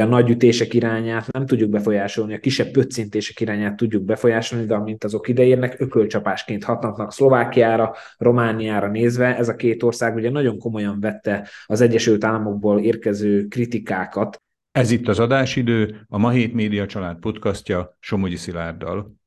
a 0.00 0.06
nagy 0.06 0.30
ütések 0.30 0.74
irányát 0.74 1.32
nem 1.32 1.46
tudjuk 1.46 1.70
befolyásolni, 1.70 2.34
a 2.34 2.38
kisebb 2.38 2.70
pöccintések 2.70 3.40
irányát 3.40 3.76
tudjuk 3.76 4.02
befolyásolni, 4.02 4.66
de 4.66 4.74
amint 4.74 5.04
azok 5.04 5.28
ideérnek, 5.28 5.80
ökölcsapásként 5.80 6.64
hatnak 6.64 7.12
Szlovákiára, 7.12 7.94
Romániára 8.18 8.88
nézve. 8.88 9.36
Ez 9.36 9.48
a 9.48 9.56
két 9.56 9.82
ország 9.82 10.14
ugye 10.14 10.30
nagyon 10.30 10.58
komolyan 10.58 11.00
vette 11.00 11.48
az 11.66 11.80
Egyesült 11.80 12.24
Államokból 12.24 12.80
érkező 12.80 13.46
kritikákat. 13.46 14.42
Ez 14.72 14.90
itt 14.90 15.08
az 15.08 15.18
adásidő, 15.18 16.00
a 16.08 16.18
Ma 16.18 16.30
Hét 16.30 16.54
Média 16.54 16.86
Család 16.86 17.18
podcastja 17.18 17.96
Somogyi 18.00 18.36
Szilárddal. 18.36 19.19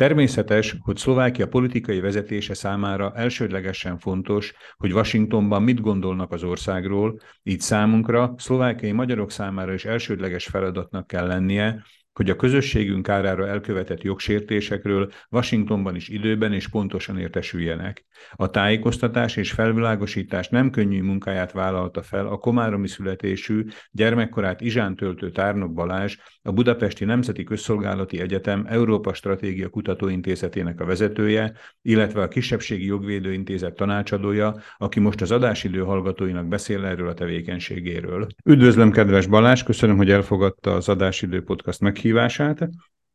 Természetes, 0.00 0.76
hogy 0.80 0.96
Szlovákia 0.96 1.48
politikai 1.48 2.00
vezetése 2.00 2.54
számára 2.54 3.12
elsődlegesen 3.14 3.98
fontos, 3.98 4.52
hogy 4.76 4.92
Washingtonban 4.92 5.62
mit 5.62 5.80
gondolnak 5.80 6.32
az 6.32 6.42
országról, 6.42 7.20
így 7.42 7.60
számunkra, 7.60 8.34
szlovákiai 8.38 8.92
magyarok 8.92 9.30
számára 9.30 9.72
is 9.72 9.84
elsődleges 9.84 10.46
feladatnak 10.46 11.06
kell 11.06 11.26
lennie, 11.26 11.82
hogy 12.12 12.30
a 12.30 12.36
közösségünk 12.36 13.08
árára 13.08 13.48
elkövetett 13.48 14.02
jogsértésekről 14.02 15.10
Washingtonban 15.30 15.96
is 15.96 16.08
időben 16.08 16.52
és 16.52 16.68
pontosan 16.68 17.18
értesüljenek. 17.18 18.04
A 18.32 18.50
tájékoztatás 18.50 19.36
és 19.36 19.52
felvilágosítás 19.52 20.48
nem 20.48 20.70
könnyű 20.70 21.02
munkáját 21.02 21.52
vállalta 21.52 22.02
fel 22.02 22.26
a 22.26 22.36
komáromi 22.36 22.88
születésű, 22.88 23.64
gyermekkorát 23.90 24.60
Izsán 24.60 24.96
töltő 24.96 25.30
Tárnok 25.30 25.72
Balázs, 25.72 26.16
a 26.42 26.52
Budapesti 26.52 27.04
Nemzeti 27.04 27.44
Közszolgálati 27.44 28.20
Egyetem 28.20 28.66
Európa 28.68 29.14
Stratégia 29.14 29.68
Kutatóintézetének 29.68 30.80
a 30.80 30.84
vezetője, 30.84 31.52
illetve 31.82 32.22
a 32.22 32.28
Kisebbségi 32.28 32.86
Jogvédő 32.86 33.32
Intézet 33.32 33.74
tanácsadója, 33.74 34.56
aki 34.78 35.00
most 35.00 35.20
az 35.20 35.30
adásidő 35.30 35.80
hallgatóinak 35.80 36.46
beszél 36.46 36.84
erről 36.84 37.08
a 37.08 37.14
tevékenységéről. 37.14 38.26
Üdvözlöm, 38.44 38.90
kedves 38.90 39.26
Balázs, 39.26 39.62
köszönöm, 39.62 39.96
hogy 39.96 40.10
elfogadta 40.10 40.74
az 40.74 40.88
adásidő 40.88 41.42
podcast 41.42 41.80
meghívását. 41.80 42.68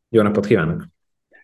Jó 0.08 0.22
napot 0.22 0.46
kívánok! 0.46 0.95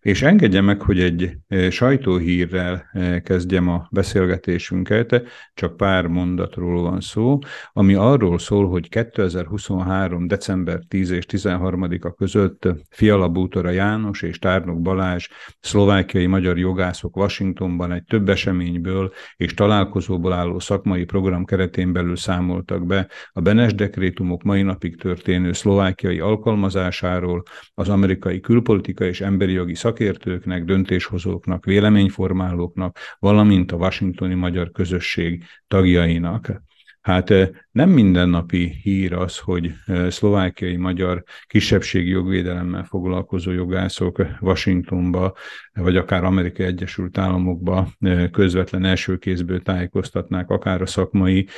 És 0.03 0.23
engedje 0.23 0.61
meg, 0.61 0.83
hogy 0.83 1.01
egy 1.01 1.37
e, 1.49 1.71
sajtóhírrel 1.71 2.89
e, 2.93 3.21
kezdjem 3.21 3.69
a 3.69 3.89
beszélgetésünket, 3.91 5.23
csak 5.55 5.77
pár 5.77 6.07
mondatról 6.07 6.83
van 6.83 7.01
szó, 7.01 7.39
ami 7.73 7.95
arról 7.95 8.39
szól, 8.39 8.69
hogy 8.69 8.89
2023. 8.89 10.27
december 10.27 10.81
10 10.89 11.11
és 11.11 11.25
13-a 11.29 12.15
között 12.15 12.69
Fiala 12.91 13.29
Bútora 13.29 13.71
János 13.71 14.23
és 14.23 14.39
Tárnok 14.39 14.81
Balázs 14.81 15.29
szlovákiai 15.61 16.27
magyar 16.27 16.59
jogászok 16.59 17.17
Washingtonban 17.17 17.93
egy 17.93 18.05
több 18.05 18.29
eseményből 18.29 19.13
és 19.37 19.55
találkozóból 19.55 20.33
álló 20.33 20.59
szakmai 20.59 21.05
program 21.05 21.45
keretén 21.45 21.93
belül 21.93 22.17
számoltak 22.17 22.87
be 22.87 23.09
a 23.33 23.41
Benes 23.41 23.75
dekrétumok 23.75 24.43
mai 24.43 24.63
napig 24.63 24.97
történő 24.97 25.53
szlovákiai 25.53 26.19
alkalmazásáról, 26.19 27.43
az 27.75 27.89
amerikai 27.89 28.41
külpolitika 28.41 29.05
és 29.05 29.21
emberi 29.21 29.53
jogi 29.53 29.75
szak 29.75 29.91
szakértőknek, 29.93 30.65
döntéshozóknak, 30.65 31.65
véleményformálóknak, 31.65 32.99
valamint 33.19 33.73
a 33.73 33.77
washingtoni 33.77 34.35
magyar 34.35 34.71
közösség 34.71 35.45
tagjainak. 35.69 36.63
Hát 37.03 37.35
nem 37.71 37.91
mindennapi 37.91 38.79
hír 38.83 39.13
az, 39.13 39.39
hogy 39.39 39.73
szlovákiai 40.09 40.77
magyar 40.77 41.23
kisebbségi 41.47 42.09
jogvédelemmel 42.09 42.85
foglalkozó 42.85 43.51
jogászok 43.51 44.27
Washingtonba, 44.41 45.35
vagy 45.73 45.97
akár 45.97 46.25
Amerikai 46.25 46.67
Egyesült 46.67 47.19
Államokba 47.19 47.89
közvetlen 48.31 48.85
első 48.85 49.19
kézből 49.19 49.63
tájékoztatnák 49.63 50.51
akár 50.51 50.83
a 50.83 50.87
szakmai 50.87 51.49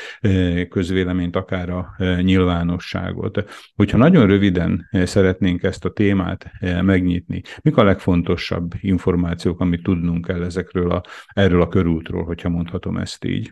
közvéleményt, 0.69 1.37
akár 1.37 1.71
a 1.71 1.97
nyilvánosságot. 2.21 3.45
Hogyha 3.75 3.99
nagyon 3.99 4.27
röviden 4.27 4.89
szeretnénk 5.05 5.63
ezt 5.63 5.85
a 5.85 5.93
témát 5.93 6.51
megnyitni, 6.61 7.43
mik 7.63 7.77
a 7.77 7.85
legfontosabb 7.85 8.73
információk, 8.81 9.61
amit 9.61 9.83
tudnunk 9.83 10.27
kell 10.27 10.43
ezekről 10.43 10.91
a, 10.91 11.03
erről 11.27 11.63
a 11.63 11.69
körútról, 11.69 12.25
hogyha 12.25 12.49
mondhatom 12.49 12.97
ezt 12.97 13.25
így? 13.25 13.51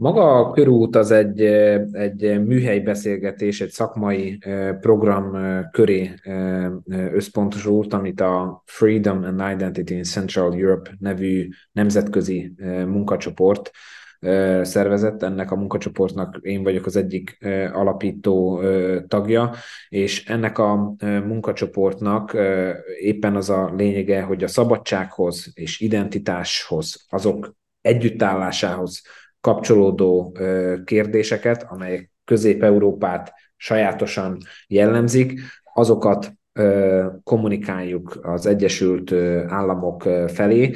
Maga 0.00 0.38
a 0.38 0.50
körút 0.50 0.96
az 0.96 1.10
egy, 1.10 1.42
egy 1.92 2.44
műhely 2.44 2.80
beszélgetés, 2.80 3.60
egy 3.60 3.70
szakmai 3.70 4.38
program 4.80 5.36
köré 5.70 6.14
összpontosult, 7.12 7.92
amit 7.92 8.20
a 8.20 8.62
Freedom 8.64 9.24
and 9.24 9.42
Identity 9.52 9.90
in 9.90 10.02
Central 10.02 10.52
Europe 10.52 10.90
nevű 10.98 11.48
nemzetközi 11.72 12.52
munkacsoport 12.86 13.70
szervezett. 14.62 15.22
Ennek 15.22 15.50
a 15.50 15.56
munkacsoportnak 15.56 16.38
én 16.42 16.62
vagyok 16.62 16.86
az 16.86 16.96
egyik 16.96 17.38
alapító 17.72 18.62
tagja, 19.08 19.52
és 19.88 20.26
ennek 20.26 20.58
a 20.58 20.94
munkacsoportnak 21.26 22.36
éppen 23.00 23.36
az 23.36 23.50
a 23.50 23.72
lényege, 23.76 24.22
hogy 24.22 24.44
a 24.44 24.48
szabadsághoz 24.48 25.50
és 25.54 25.80
identitáshoz, 25.80 27.06
azok 27.08 27.54
együttállásához 27.80 29.02
kapcsolódó 29.40 30.36
kérdéseket, 30.84 31.66
amelyek 31.68 32.10
Közép-Európát 32.24 33.32
sajátosan 33.56 34.38
jellemzik, 34.66 35.40
azokat 35.74 36.32
kommunikáljuk 37.22 38.18
az 38.22 38.46
Egyesült 38.46 39.12
Államok 39.48 40.02
felé. 40.26 40.74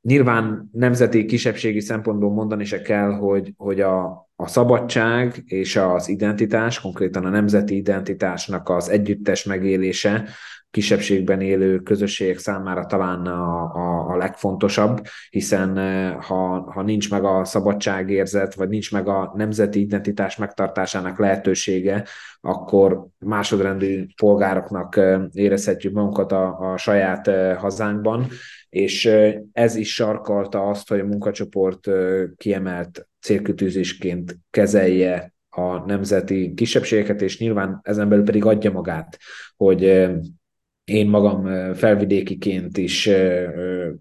Nyilván 0.00 0.68
nemzeti 0.72 1.24
kisebbségi 1.24 1.80
szempontból 1.80 2.30
mondani 2.30 2.64
se 2.64 2.82
kell, 2.82 3.10
hogy, 3.10 3.52
hogy 3.56 3.80
a, 3.80 4.28
a 4.36 4.46
szabadság 4.46 5.42
és 5.46 5.76
az 5.76 6.08
identitás, 6.08 6.80
konkrétan 6.80 7.24
a 7.24 7.28
nemzeti 7.28 7.76
identitásnak 7.76 8.68
az 8.68 8.88
együttes 8.88 9.44
megélése 9.44 10.28
kisebbségben 10.70 11.40
élő 11.40 11.78
közösségek 11.78 12.38
számára 12.38 12.86
talán 12.86 13.26
a, 13.26 13.62
a, 13.62 13.85
a 14.06 14.16
legfontosabb, 14.16 15.06
hiszen 15.30 15.78
eh, 15.78 16.14
ha, 16.14 16.72
ha 16.72 16.82
nincs 16.82 17.10
meg 17.10 17.24
a 17.24 17.44
szabadságérzet, 17.44 18.54
vagy 18.54 18.68
nincs 18.68 18.92
meg 18.92 19.08
a 19.08 19.32
nemzeti 19.36 19.80
identitás 19.80 20.36
megtartásának 20.36 21.18
lehetősége, 21.18 22.04
akkor 22.40 23.06
másodrendű 23.18 24.06
polgároknak 24.16 24.96
eh, 24.96 25.22
érezhetjük 25.32 25.92
magunkat 25.92 26.32
a, 26.32 26.72
a 26.72 26.76
saját 26.76 27.28
eh, 27.28 27.56
hazánkban, 27.56 28.26
és 28.68 29.10
ez 29.52 29.74
is 29.74 29.94
sarkalta 29.94 30.68
azt, 30.68 30.88
hogy 30.88 31.00
a 31.00 31.04
munkacsoport 31.04 31.88
kiemelt 32.36 33.08
célkütőzésként 33.20 34.38
kezelje 34.50 35.34
a 35.48 35.86
nemzeti 35.86 36.54
kisebbségeket, 36.54 37.22
és 37.22 37.38
nyilván 37.38 37.80
ezen 37.82 38.08
belül 38.08 38.24
pedig 38.24 38.44
adja 38.44 38.70
magát, 38.70 39.18
hogy 39.56 40.08
én 40.86 41.08
magam 41.08 41.74
felvidékiként 41.74 42.76
is 42.76 43.10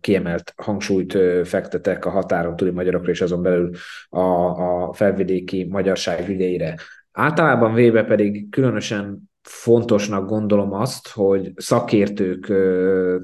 kiemelt 0.01 0.53
hangsúlyt 0.55 1.17
fektetek 1.43 2.05
a 2.05 2.09
határon 2.09 2.55
túli 2.55 2.71
magyarokra, 2.71 3.11
és 3.11 3.21
azon 3.21 3.41
belül 3.41 3.69
a, 4.09 4.19
a 4.19 4.93
felvidéki 4.93 5.67
magyarság 5.69 6.29
ügyeire. 6.29 6.75
Általában 7.11 7.73
véve 7.73 8.03
pedig 8.03 8.49
különösen 8.49 9.31
fontosnak 9.41 10.29
gondolom 10.29 10.73
azt, 10.73 11.07
hogy 11.07 11.51
szakértők 11.55 12.53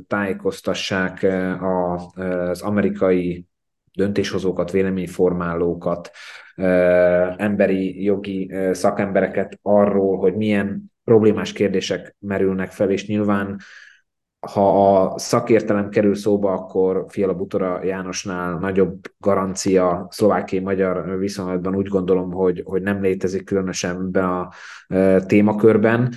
tájékoztassák 0.08 1.28
az 1.62 2.62
amerikai 2.62 3.46
döntéshozókat, 3.94 4.72
véleményformálókat, 4.72 6.12
emberi 7.38 8.04
jogi 8.04 8.54
szakembereket 8.72 9.60
arról, 9.62 10.18
hogy 10.18 10.36
milyen 10.36 10.91
problémás 11.12 11.54
kérdések 11.54 12.16
merülnek 12.20 12.72
fel, 12.72 12.90
és 12.90 13.08
nyilván 13.08 13.60
ha 14.48 14.96
a 14.96 15.20
szakértelem 15.20 15.90
kerül 15.90 16.16
szóba, 16.16 16.52
akkor 16.52 17.06
Fiala 17.08 17.34
Butora 17.34 17.84
Jánosnál 17.84 18.58
nagyobb 18.60 19.00
garancia 19.18 20.08
szlovákiai-magyar 20.10 21.18
viszonylatban 21.18 21.76
úgy 21.76 21.88
gondolom, 21.88 22.32
hogy, 22.32 22.62
hogy 22.66 22.82
nem 22.82 23.02
létezik 23.02 23.44
különösen 23.44 23.96
ebben 23.96 24.24
a 24.24 24.50
e, 24.88 25.22
témakörben. 25.26 26.14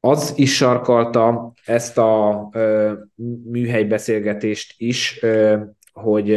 Az 0.00 0.32
is 0.36 0.56
sarkalta 0.56 1.52
ezt 1.64 1.98
a 1.98 2.48
e, 2.52 2.92
műhely 3.50 3.84
beszélgetést 3.84 4.74
is, 4.76 5.22
e, 5.22 5.66
hogy 5.92 6.28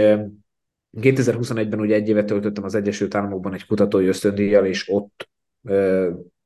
2021-ben 1.01 1.80
ugye 1.80 1.96
egy 1.96 2.10
évet 2.10 2.25
töltöttem 2.25 2.63
az 2.63 2.75
Egyesült 2.75 3.16
Államokban 3.16 3.54
egy 3.54 3.66
kutatói 3.66 4.07
ösztöndíjjal, 4.07 4.66
és 4.66 4.89
ott 4.89 5.31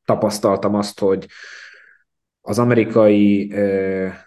tapasztaltam 0.08 0.76
azt, 0.76 1.00
hogy 1.00 1.26
az 2.42 2.60
amerikai, 2.60 3.48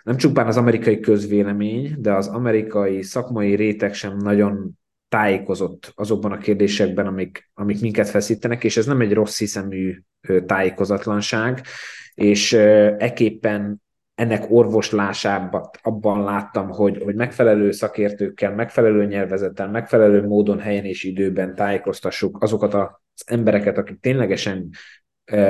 nem 0.02 0.16
csupán 0.16 0.46
az 0.46 0.56
amerikai 0.56 1.00
közvélemény, 1.00 1.94
de 1.98 2.12
az 2.12 2.28
amerikai 2.28 3.02
szakmai 3.02 3.54
réteg 3.54 3.94
sem 3.94 4.16
nagyon 4.16 4.78
tájékozott 5.08 5.92
azokban 5.94 6.32
a 6.32 6.38
kérdésekben, 6.38 7.06
amik, 7.06 7.50
amik 7.54 7.80
minket 7.80 8.08
feszítenek, 8.08 8.64
és 8.64 8.76
ez 8.76 8.86
nem 8.86 9.00
egy 9.00 9.12
rossz 9.12 9.38
hiszemű 9.38 9.98
tájékozatlanság, 10.46 11.62
és 12.14 12.52
eképpen 12.98 13.82
ennek 14.14 14.50
orvoslásában 14.50 15.70
abban 15.82 16.24
láttam, 16.24 16.68
hogy, 16.68 17.02
hogy 17.02 17.14
megfelelő 17.14 17.70
szakértőkkel, 17.70 18.54
megfelelő 18.54 19.06
nyelvezettel, 19.06 19.68
megfelelő 19.68 20.26
módon, 20.26 20.60
helyen 20.60 20.84
és 20.84 21.04
időben 21.04 21.54
tájékoztassuk 21.54 22.42
azokat 22.42 22.74
az 22.74 22.88
embereket, 23.26 23.78
akik 23.78 24.00
ténylegesen 24.00 24.70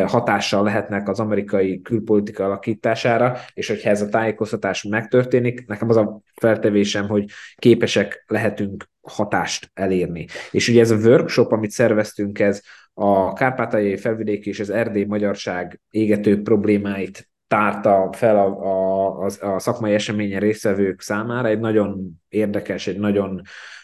hatással 0.07 0.63
lehetnek 0.63 1.09
az 1.09 1.21
amerikai 1.21 1.81
külpolitika 1.81 2.45
alakítására, 2.45 3.37
és 3.55 3.69
hogyha 3.69 3.91
ez 3.91 4.03
a 4.03 4.09
tájékoztatás 4.09 4.83
megtörténik, 4.83 5.67
nekem 5.67 5.89
az 5.89 5.97
a 5.97 6.21
feltevésem, 6.41 7.09
hogy 7.09 7.25
képesek 7.57 8.25
lehetünk 8.27 8.89
hatást 9.01 9.71
elérni. 9.75 10.27
És 10.51 10.69
ugye 10.69 10.81
ez 10.81 10.91
a 10.91 10.97
workshop, 10.97 11.53
amit 11.53 11.71
szerveztünk, 11.71 12.39
ez 12.39 12.63
a 12.95 13.33
kárpátaljai 13.33 13.97
felvidéki 13.97 14.49
és 14.49 14.61
az 14.61 14.71
erdély 14.71 15.05
magyarság 15.05 15.81
égető 15.91 16.43
problémáit 16.43 17.29
tárta 17.47 18.09
fel 18.13 18.37
a, 18.37 18.47
a, 18.47 19.25
a, 19.25 19.55
a 19.55 19.59
szakmai 19.59 19.95
eseményen 19.95 20.41
résztvevők 20.41 21.01
számára. 21.01 21.49
Egy 21.49 21.59
nagyon 21.59 22.21
érdekes, 22.29 22.87
egy 22.87 22.99
nagyon 22.99 23.41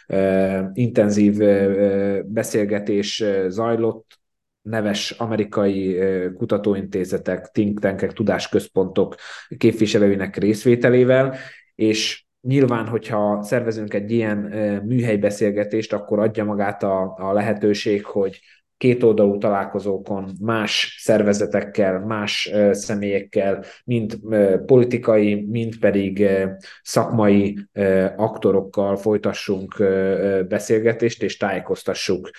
uh, 0.08 0.60
intenzív 0.72 1.38
uh, 1.38 2.18
beszélgetés 2.24 3.24
zajlott, 3.48 4.18
neves 4.66 5.10
amerikai 5.10 5.98
kutatóintézetek, 6.36 7.50
think 7.50 7.80
tankek, 7.80 8.12
tudásközpontok 8.12 9.14
képviselőinek 9.56 10.36
részvételével, 10.36 11.34
és 11.74 12.24
nyilván, 12.40 12.86
hogyha 12.86 13.42
szervezünk 13.42 13.94
egy 13.94 14.10
ilyen 14.10 14.38
műhelybeszélgetést, 14.84 15.92
akkor 15.92 16.18
adja 16.18 16.44
magát 16.44 16.82
a, 16.82 17.14
a 17.18 17.32
lehetőség, 17.32 18.04
hogy 18.04 18.40
kétoldalú 18.76 19.38
találkozókon 19.38 20.30
más 20.40 20.98
szervezetekkel, 21.02 22.00
más 22.00 22.50
személyekkel, 22.70 23.64
mind 23.84 24.18
politikai, 24.66 25.46
mind 25.48 25.78
pedig 25.78 26.28
szakmai 26.82 27.58
aktorokkal 28.16 28.96
folytassunk 28.96 29.82
beszélgetést, 30.48 31.22
és 31.22 31.36
tájékoztassuk 31.36 32.30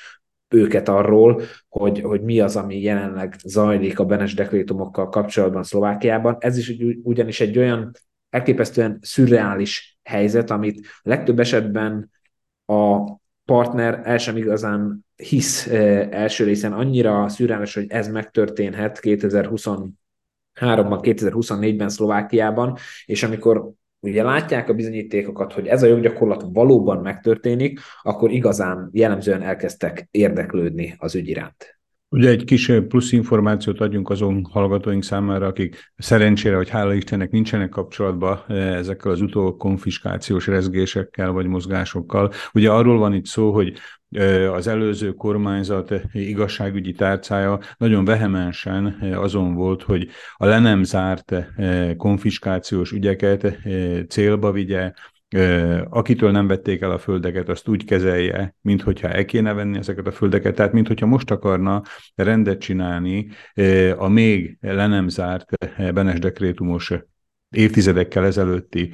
őket 0.50 0.90
arról, 0.90 1.42
hogy, 1.70 2.02
hogy 2.02 2.22
mi 2.22 2.40
az, 2.40 2.56
ami 2.56 2.82
jelenleg 2.82 3.36
zajlik 3.44 4.00
a 4.00 4.06
Benes 4.06 4.34
dekrétumokkal 4.34 5.10
kapcsolatban 5.10 5.64
Szlovákiában. 5.64 6.38
Ez 6.40 6.58
is 6.58 6.76
ugyanis 7.04 7.40
egy 7.40 7.58
olyan 7.58 7.92
elképesztően 8.30 9.00
szürreális 9.02 9.98
helyzet, 10.04 10.50
amit 10.50 10.88
legtöbb 11.02 11.40
esetben 11.40 12.12
a 12.66 13.16
partner 13.46 14.02
el 14.04 14.18
sem 14.18 14.38
igazán 14.38 15.06
hisz 15.16 15.68
első 16.12 16.44
részen 16.44 16.74
annyira 16.74 17.30
szürreális, 17.30 17.74
hogy 17.74 17.86
ez 17.90 18.08
megtörténhet 18.08 19.00
2023-ban, 19.02 19.90
2024-ben 20.60 21.90
Szlovákiában, 21.90 22.78
és 23.06 23.24
amikor 23.24 23.72
ugye 24.08 24.24
látják 24.24 24.70
a 24.70 24.74
bizonyítékokat, 24.74 25.54
hogy 25.54 25.68
ez 25.68 25.84
a 25.84 25.88
joggyakorlat 25.88 26.46
valóban 26.54 26.98
megtörténik, 26.98 27.80
akkor 28.02 28.32
igazán 28.32 28.90
jellemzően 28.92 29.42
elkezdtek 29.42 30.08
érdeklődni 30.12 30.96
az 30.98 31.16
ügy 31.16 31.28
iránt. 31.28 31.77
Ugye 32.10 32.30
egy 32.30 32.44
kis 32.44 32.72
plusz 32.88 33.12
információt 33.12 33.80
adjunk 33.80 34.10
azon 34.10 34.46
hallgatóink 34.52 35.04
számára, 35.04 35.46
akik 35.46 35.92
szerencsére, 35.98 36.56
hogy 36.56 36.70
hála 36.70 36.94
Istennek 36.94 37.32
nincsenek 37.32 37.70
kapcsolatban 37.70 38.44
ezekkel 38.48 39.12
az 39.12 39.22
utókonfiskációs 39.22 40.48
rezgésekkel 40.48 41.32
vagy 41.32 41.46
mozgásokkal. 41.46 42.32
Ugye 42.54 42.72
arról 42.72 42.98
van 42.98 43.14
itt 43.14 43.26
szó, 43.26 43.54
hogy 43.54 43.74
az 44.54 44.68
előző 44.68 45.14
kormányzat 45.14 45.94
igazságügyi 46.12 46.92
tárcája 46.92 47.60
nagyon 47.78 48.06
vehemensen 48.06 48.86
azon 49.16 49.54
volt, 49.54 49.84
hogy 49.84 50.10
a 50.34 50.46
le 50.46 50.60
nem 50.60 50.84
zárt 50.84 51.34
konfiskációs 51.98 52.92
ügyeket 52.92 53.58
célba 54.08 54.52
vigye, 54.52 54.94
akitől 55.90 56.32
nem 56.32 56.48
vették 56.48 56.82
el 56.82 56.92
a 56.92 56.98
földeket, 56.98 57.50
azt 57.50 57.68
úgy 57.68 57.86
kezelje, 57.86 58.56
mint 58.62 58.82
hogyha 58.82 59.08
el 59.08 59.26
kéne 59.26 59.54
venni 59.54 59.78
ezeket 59.78 60.08
a 60.08 60.12
földeket, 60.12 60.56
tehát 60.56 60.74
mint 60.74 60.88
hogyha 60.88 61.06
most 61.06 61.32
akarna 61.32 61.82
rendet 62.16 62.60
csinálni 62.60 63.28
a 63.98 64.08
még 64.08 64.58
le 64.62 64.88
nem 64.88 65.08
zárt 65.08 65.46
Benes 65.94 66.20
dekrétumos 66.20 66.94
évtizedekkel 67.50 68.26
ezelőtti 68.26 68.92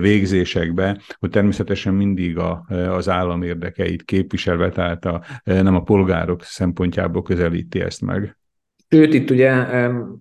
végzésekbe, 0.00 1.00
hogy 1.18 1.30
természetesen 1.30 1.94
mindig 1.94 2.38
a, 2.38 2.64
az 2.68 3.08
állam 3.08 3.42
érdekeit 3.42 4.02
képviselve, 4.02 4.68
tehát 4.68 5.04
a, 5.04 5.22
nem 5.44 5.74
a 5.74 5.82
polgárok 5.82 6.42
szempontjából 6.42 7.22
közelíti 7.22 7.80
ezt 7.80 8.02
meg. 8.02 8.36
Sőt, 8.88 9.14
itt 9.14 9.30
ugye 9.30 9.52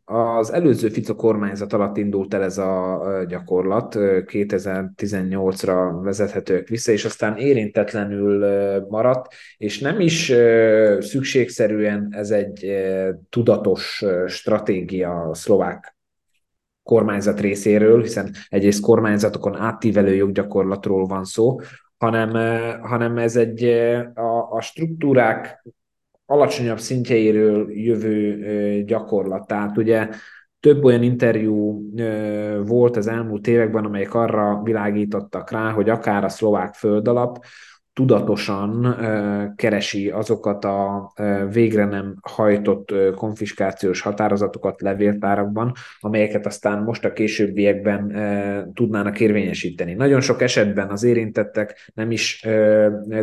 az 0.05 0.53
előző 0.53 0.89
Fico 0.89 1.15
kormányzat 1.15 1.73
alatt 1.73 1.97
indult 1.97 2.33
el 2.33 2.43
ez 2.43 2.57
a 2.57 3.01
gyakorlat, 3.27 3.95
2018-ra 3.97 5.99
vezethetőek 6.03 6.67
vissza, 6.67 6.91
és 6.91 7.05
aztán 7.05 7.37
érintetlenül 7.37 8.45
maradt, 8.89 9.33
és 9.57 9.79
nem 9.79 9.99
is 9.99 10.33
szükségszerűen 10.99 12.07
ez 12.11 12.31
egy 12.31 12.85
tudatos 13.29 14.03
stratégia 14.27 15.11
a 15.11 15.33
szlovák 15.33 15.97
kormányzat 16.83 17.39
részéről, 17.39 18.01
hiszen 18.01 18.31
egyrészt 18.47 18.81
kormányzatokon 18.81 19.55
átívelő 19.55 20.15
joggyakorlatról 20.15 21.05
van 21.05 21.23
szó, 21.23 21.59
hanem, 21.97 22.31
hanem 22.81 23.17
ez 23.17 23.35
egy 23.35 23.63
a, 24.13 24.51
a 24.51 24.61
struktúrák 24.61 25.63
alacsonyabb 26.25 26.79
szintjeiről 26.79 27.71
jövő 27.71 28.83
gyakorlat. 28.83 29.47
Tehát 29.47 29.77
ugye 29.77 30.09
több 30.59 30.83
olyan 30.83 31.03
interjú 31.03 31.83
volt 32.65 32.97
az 32.97 33.07
elmúlt 33.07 33.47
években, 33.47 33.85
amelyek 33.85 34.13
arra 34.13 34.61
világítottak 34.63 35.51
rá, 35.51 35.71
hogy 35.71 35.89
akár 35.89 36.23
a 36.23 36.29
szlovák 36.29 36.73
földalap, 36.73 37.45
tudatosan 37.95 38.95
keresi 39.55 40.09
azokat 40.09 40.65
a 40.65 41.11
végre 41.51 41.85
nem 41.85 42.15
hajtott 42.21 42.93
konfiskációs 43.15 44.01
határozatokat 44.01 44.81
levéltárakban, 44.81 45.71
amelyeket 45.99 46.45
aztán 46.45 46.83
most 46.83 47.05
a 47.05 47.13
későbbiekben 47.13 48.13
tudnának 48.73 49.19
érvényesíteni. 49.19 49.93
Nagyon 49.93 50.21
sok 50.21 50.41
esetben 50.41 50.89
az 50.89 51.03
érintettek 51.03 51.91
nem 51.93 52.11
is 52.11 52.45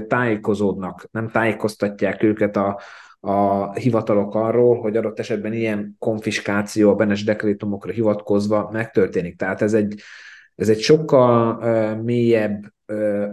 tájékozódnak, 0.08 1.08
nem 1.10 1.28
tájékoztatják 1.28 2.22
őket 2.22 2.56
a, 2.56 2.80
a 3.20 3.72
hivatalok 3.72 4.34
arról, 4.34 4.80
hogy 4.80 4.96
adott 4.96 5.18
esetben 5.18 5.52
ilyen 5.52 5.96
konfiskáció 5.98 6.90
a 6.90 6.94
benes 6.94 7.24
dekrétumokra 7.24 7.92
hivatkozva 7.92 8.68
megtörténik. 8.72 9.36
Tehát 9.36 9.62
ez 9.62 9.74
egy, 9.74 10.00
ez 10.54 10.68
egy 10.68 10.80
sokkal 10.80 11.56
mélyebb 12.02 12.72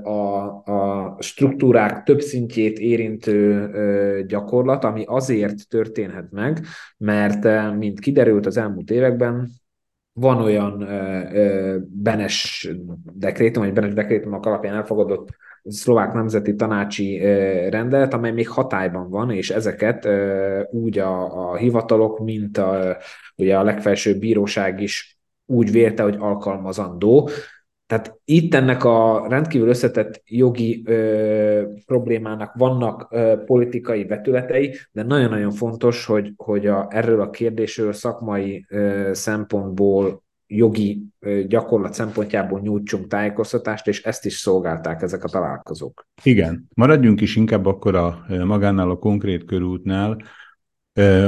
a, 0.03 0.45
a 0.65 1.15
struktúrák 1.19 2.03
több 2.03 2.21
szintjét 2.21 2.79
érintő 2.79 4.25
gyakorlat, 4.27 4.83
ami 4.83 5.03
azért 5.07 5.67
történhet 5.67 6.31
meg, 6.31 6.59
mert, 6.97 7.73
mint 7.77 7.99
kiderült 7.99 8.45
az 8.45 8.57
elmúlt 8.57 8.91
években, 8.91 9.49
van 10.13 10.41
olyan 10.41 10.87
benes 11.81 12.69
dekrétum, 13.13 13.63
vagy 13.63 13.73
benes 13.73 13.93
dekrétumok 13.93 14.45
alapján 14.45 14.75
elfogadott 14.75 15.29
szlovák 15.63 16.13
nemzeti 16.13 16.55
tanácsi 16.55 17.17
rendelet, 17.69 18.13
amely 18.13 18.31
még 18.31 18.49
hatályban 18.49 19.09
van, 19.09 19.31
és 19.31 19.49
ezeket 19.49 20.07
úgy 20.71 20.99
a, 20.99 21.49
a 21.49 21.55
hivatalok, 21.55 22.19
mint 22.19 22.57
a, 22.57 22.97
ugye 23.35 23.57
a 23.57 23.63
legfelsőbb 23.63 24.19
bíróság 24.19 24.81
is 24.81 25.18
úgy 25.49 25.71
vélte, 25.71 26.03
hogy 26.03 26.15
alkalmazandó. 26.19 27.29
Tehát 27.85 28.19
itt 28.25 28.53
ennek 28.53 28.83
a 28.83 29.25
rendkívül 29.29 29.67
összetett 29.67 30.21
jogi 30.25 30.83
ö, 30.85 31.63
problémának 31.85 32.53
vannak 32.57 33.07
ö, 33.11 33.33
politikai 33.45 34.05
vetületei, 34.05 34.75
de 34.91 35.03
nagyon-nagyon 35.03 35.51
fontos, 35.51 36.05
hogy, 36.05 36.33
hogy 36.37 36.67
a, 36.67 36.87
erről 36.89 37.21
a 37.21 37.29
kérdésről 37.29 37.93
szakmai 37.93 38.65
ö, 38.69 39.09
szempontból, 39.13 40.23
jogi 40.51 41.03
gyakorlat 41.47 41.93
szempontjából 41.93 42.59
nyújtsunk 42.59 43.07
tájékoztatást, 43.07 43.87
és 43.87 44.03
ezt 44.03 44.25
is 44.25 44.33
szolgálták 44.33 45.01
ezek 45.01 45.23
a 45.23 45.29
találkozók. 45.29 46.07
Igen, 46.23 46.67
maradjunk 46.73 47.21
is 47.21 47.35
inkább 47.35 47.65
akkor 47.65 47.95
a 47.95 48.25
magánál 48.45 48.89
a 48.89 48.97
konkrét 48.97 49.45
körútnál, 49.45 50.17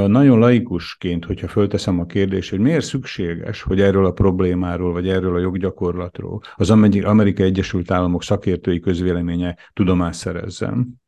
nagyon 0.07 0.39
laikusként, 0.39 1.25
hogyha 1.25 1.47
fölteszem 1.47 1.99
a 1.99 2.05
kérdést, 2.05 2.49
hogy 2.49 2.59
miért 2.59 2.85
szükséges, 2.85 3.61
hogy 3.61 3.81
erről 3.81 4.05
a 4.05 4.11
problémáról, 4.11 4.91
vagy 4.91 5.09
erről 5.09 5.35
a 5.35 5.39
joggyakorlatról 5.39 6.41
az 6.55 6.69
Amerikai 7.03 7.45
Egyesült 7.45 7.91
Államok 7.91 8.23
szakértői 8.23 8.79
közvéleménye 8.79 9.57
tudomást 9.73 10.19
szerezzen? 10.19 11.01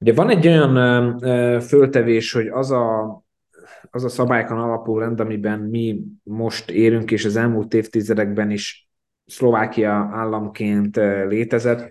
Ugye 0.00 0.12
van 0.14 0.28
egy 0.28 0.46
olyan 0.46 1.18
föltevés, 1.60 2.32
hogy 2.32 2.46
az 2.46 2.70
a, 2.70 3.22
az 3.90 4.04
a 4.04 4.08
szabályokon 4.08 4.58
alapuló 4.58 4.98
rend, 4.98 5.20
amiben 5.20 5.60
mi 5.60 6.00
most 6.22 6.70
érünk, 6.70 7.10
és 7.10 7.24
az 7.24 7.36
elmúlt 7.36 7.74
évtizedekben 7.74 8.50
is 8.50 8.88
Szlovákia 9.24 10.10
államként 10.12 10.96
létezett, 11.28 11.90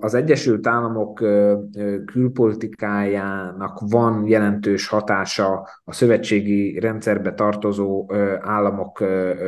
az 0.00 0.14
Egyesült 0.14 0.66
Államok 0.66 1.14
külpolitikájának 2.04 3.80
van 3.90 4.26
jelentős 4.26 4.88
hatása 4.88 5.68
a 5.84 5.92
szövetségi 5.92 6.78
rendszerbe 6.78 7.34
tartozó 7.34 8.12
államok 8.40 9.04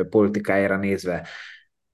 politikájára 0.09 0.77
nézve. 0.77 1.27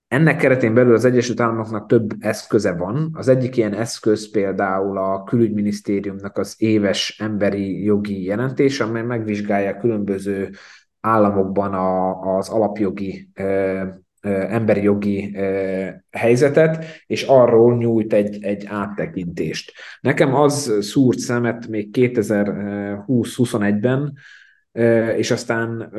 ennek 0.07 0.37
keretén 0.37 0.73
belül 0.73 0.93
az 0.93 1.05
Egyesült 1.05 1.39
Államoknak 1.39 1.87
több 1.87 2.11
eszköze 2.19 2.73
van. 2.73 3.09
Az 3.13 3.27
egyik 3.27 3.57
ilyen 3.57 3.73
eszköz 3.73 4.31
például 4.31 4.97
a 4.97 5.23
külügyminisztériumnak 5.23 6.37
az 6.37 6.55
éves 6.57 7.19
emberi 7.19 7.83
jogi 7.83 8.23
jelentés, 8.23 8.79
amely 8.79 9.03
megvizsgálja 9.03 9.77
különböző 9.77 10.49
államokban 11.01 11.73
a, 11.73 12.19
az 12.37 12.49
alapjogi 12.49 13.29
emberi 14.21 14.81
jogi 14.81 15.35
helyzetet, 16.11 16.85
és 17.05 17.23
arról 17.23 17.77
nyújt 17.77 18.13
egy, 18.13 18.43
egy 18.43 18.65
áttekintést. 18.67 19.73
Nekem 20.01 20.35
az 20.35 20.77
szúrt 20.81 21.19
szemet 21.19 21.67
még 21.67 21.89
2020-21-ben, 21.97 24.13
és 25.17 25.31
aztán 25.31 25.89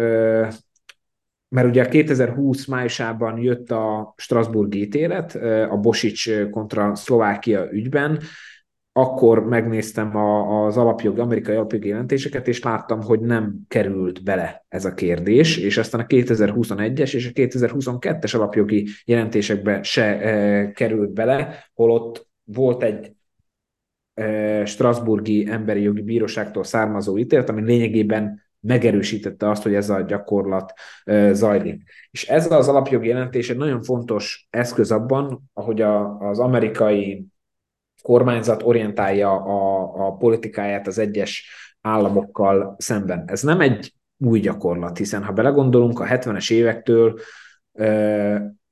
mert 1.49 1.69
ugye 1.69 1.89
2020 1.89 2.67
májusában 2.67 3.39
jött 3.39 3.71
a 3.71 4.15
Strasbourg 4.17 4.75
ítélet 4.75 5.35
a 5.71 5.77
Bosics 5.77 6.31
kontra 6.51 6.95
Szlovákia 6.95 7.73
ügyben, 7.73 8.21
akkor 8.93 9.45
megnéztem 9.45 10.17
a, 10.17 10.65
az 10.67 10.77
alapjog, 10.77 11.19
amerikai 11.19 11.55
alapjogi 11.55 11.89
jelentéseket, 11.89 12.49
és 12.49 12.63
láttam, 12.63 13.03
hogy 13.03 13.21
nem 13.21 13.55
került 13.69 14.25
bele 14.25 14.65
ez 14.69 14.85
a 14.85 14.95
kérdés, 14.95 15.57
és 15.57 15.79
aztán 15.79 16.01
a 16.01 16.07
2021-es 16.07 17.15
és 17.15 17.29
a 17.29 17.31
2022-es 17.31 18.35
alapjogi 18.37 18.87
jelentésekbe 19.05 19.83
se 19.83 20.21
e, 20.21 20.71
került 20.71 21.13
bele, 21.13 21.65
holott 21.75 22.29
volt 22.45 22.83
egy 22.83 23.13
e, 24.15 24.65
Strasburgi 24.65 25.47
Emberi 25.51 25.83
Jogi 25.83 26.03
Bíróságtól 26.03 26.65
származó 26.65 27.19
ítélet, 27.19 27.49
ami 27.49 27.63
lényegében 27.63 28.49
megerősítette 28.61 29.49
azt, 29.49 29.63
hogy 29.63 29.75
ez 29.75 29.91
a 29.91 30.01
gyakorlat 30.01 30.73
e, 31.05 31.33
zajlik. 31.33 31.83
És 32.11 32.29
ez 32.29 32.53
az 32.53 32.69
alapjogi 32.69 33.09
jelentés 33.09 33.51
egy 33.51 33.57
nagyon 33.57 33.83
fontos 33.83 34.47
eszköz 34.51 34.91
abban, 34.93 35.51
ahogy 35.53 35.81
a, 35.81 36.19
az 36.19 36.39
amerikai 36.39 37.29
kormányzat 38.03 38.63
orientálja 38.63 39.33
a, 39.33 40.07
a 40.07 40.13
politikáját 40.17 40.87
az 40.87 40.99
egyes 40.99 41.51
államokkal 41.81 42.75
szemben. 42.79 43.25
Ez 43.27 43.43
nem 43.43 43.61
egy 43.61 43.95
új 44.19 44.41
gyakorlat, 44.41 44.99
hiszen 44.99 45.25
ha 45.25 45.33
belegondolunk, 45.33 46.01
a 46.01 46.05
70-es 46.05 46.53
évektől 46.53 47.21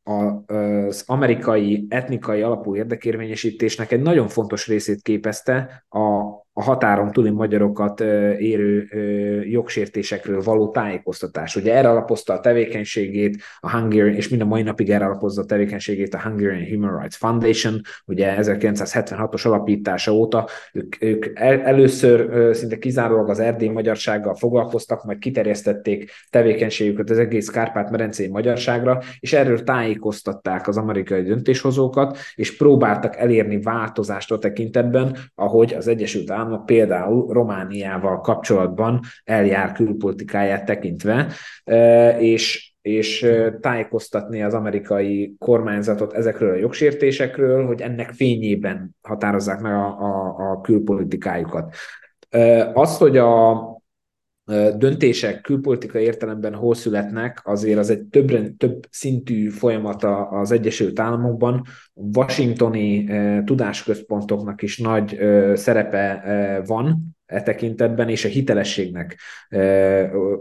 az 0.02 1.02
amerikai 1.06 1.87
etnikai 1.88 2.42
alapú 2.42 2.76
érdekérvényesítésnek 2.76 3.92
egy 3.92 4.02
nagyon 4.02 4.28
fontos 4.28 4.66
részét 4.66 5.02
képezte 5.02 5.85
a 5.88 6.06
a 6.58 6.62
határon 6.62 7.12
túli 7.12 7.30
magyarokat 7.30 8.00
érő 8.38 8.88
jogsértésekről 9.44 10.42
való 10.42 10.70
tájékoztatás. 10.70 11.56
Ugye 11.56 11.74
erre 11.74 11.88
alapozta 11.88 12.32
a 12.32 12.40
tevékenységét 12.40 13.42
a 13.60 13.70
Hungarian, 13.70 14.14
és 14.14 14.28
mind 14.28 14.42
a 14.42 14.44
mai 14.44 14.62
napig 14.62 14.90
erre 14.90 15.04
alapozza 15.04 15.42
a 15.42 15.44
tevékenységét 15.44 16.14
a 16.14 16.20
Hungarian 16.20 16.68
Human 16.68 16.98
Rights 17.00 17.16
Foundation, 17.16 17.80
ugye 18.06 18.36
1976-os 18.40 19.46
alapítása 19.46 20.12
óta 20.12 20.48
ők, 20.72 21.02
ők 21.02 21.26
el, 21.34 21.60
először 21.60 22.30
szinte 22.56 22.78
kizárólag 22.78 23.28
az 23.28 23.40
erdély 23.40 23.68
magyarsággal 23.68 24.34
foglalkoztak, 24.34 25.04
majd 25.04 25.18
kiterjesztették 25.18 26.10
tevékenységüket 26.30 27.10
az 27.10 27.18
egész 27.18 27.48
Kárpát-medencei 27.48 28.28
magyarságra, 28.28 29.02
és 29.20 29.32
erről 29.32 29.62
tájékoztatták 29.62 30.68
az 30.68 30.76
amerikai 30.76 31.22
döntéshozókat, 31.22 32.18
és 32.34 32.56
próbáltak 32.56 33.16
elérni 33.16 33.60
változást 33.60 34.32
a 34.32 34.38
tekintetben, 34.38 35.16
ahogy 35.34 35.74
az 35.74 35.88
Egyesült 35.88 36.30
Államok 36.30 36.46
államok 36.49 36.67
például 36.67 37.33
Romániával 37.33 38.21
kapcsolatban 38.21 39.00
eljár 39.25 39.73
külpolitikáját 39.73 40.64
tekintve, 40.64 41.33
és 42.19 42.67
és 42.83 43.26
tájékoztatni 43.61 44.43
az 44.43 44.55
amerikai 44.55 45.35
kormányzatot 45.38 46.12
ezekről 46.12 46.50
a 46.50 46.59
jogsértésekről, 46.59 47.67
hogy 47.67 47.81
ennek 47.81 48.12
fényében 48.12 48.97
határozzák 49.02 49.61
meg 49.61 49.73
a, 49.73 49.87
a, 49.87 50.35
a 50.50 50.61
külpolitikájukat. 50.61 51.75
Az, 52.73 52.99
hogy 52.99 53.17
a 53.17 53.57
döntések 54.76 55.40
külpolitikai 55.40 56.05
értelemben 56.05 56.55
hol 56.55 56.75
születnek, 56.75 57.40
azért 57.45 57.78
az 57.78 57.90
egy 57.90 58.02
több, 58.02 58.57
több 58.57 58.87
szintű 58.90 59.49
folyamat 59.49 60.05
az 60.31 60.50
Egyesült 60.52 61.00
Államokban. 61.00 61.62
Washingtoni 61.95 63.09
tudásközpontoknak 63.45 64.62
is 64.62 64.78
nagy 64.78 65.19
szerepe 65.55 66.23
van 66.67 67.17
e 67.26 67.43
tekintetben, 67.43 68.09
és 68.09 68.25
a 68.25 68.28
hitelességnek 68.28 69.19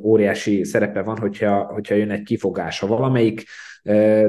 óriási 0.04 0.64
szerepe 0.64 1.02
van, 1.02 1.18
hogyha, 1.18 1.64
hogyha 1.64 1.96
jön 1.96 2.12
egy 2.12 2.24
kifogás. 2.24 2.80
Ha 2.80 2.88
valamelyik 2.88 3.44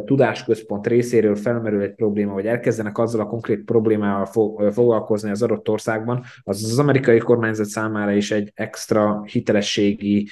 tudásközpont 0.04 0.86
részéről 0.86 1.36
felmerül 1.36 1.82
egy 1.82 1.94
probléma, 1.94 2.32
vagy 2.32 2.46
elkezdenek 2.46 2.98
azzal 2.98 3.20
a 3.20 3.26
konkrét 3.26 3.64
problémával 3.64 4.26
foglalkozni 4.72 5.30
az 5.30 5.42
adott 5.42 5.68
országban, 5.68 6.24
az 6.42 6.64
az 6.64 6.78
amerikai 6.78 7.18
kormányzat 7.18 7.66
számára 7.66 8.12
is 8.12 8.30
egy 8.30 8.52
extra 8.54 9.22
hitelességi 9.24 10.28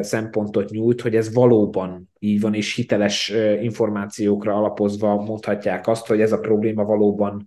szempontot 0.00 0.70
nyújt, 0.70 1.00
hogy 1.00 1.16
ez 1.16 1.34
valóban 1.34 2.10
így 2.18 2.40
van, 2.40 2.54
és 2.54 2.74
hiteles 2.74 3.32
információkra 3.60 4.54
alapozva 4.54 5.22
mondhatják 5.22 5.86
azt, 5.86 6.06
hogy 6.06 6.20
ez 6.20 6.32
a 6.32 6.38
probléma 6.38 6.84
valóban 6.84 7.44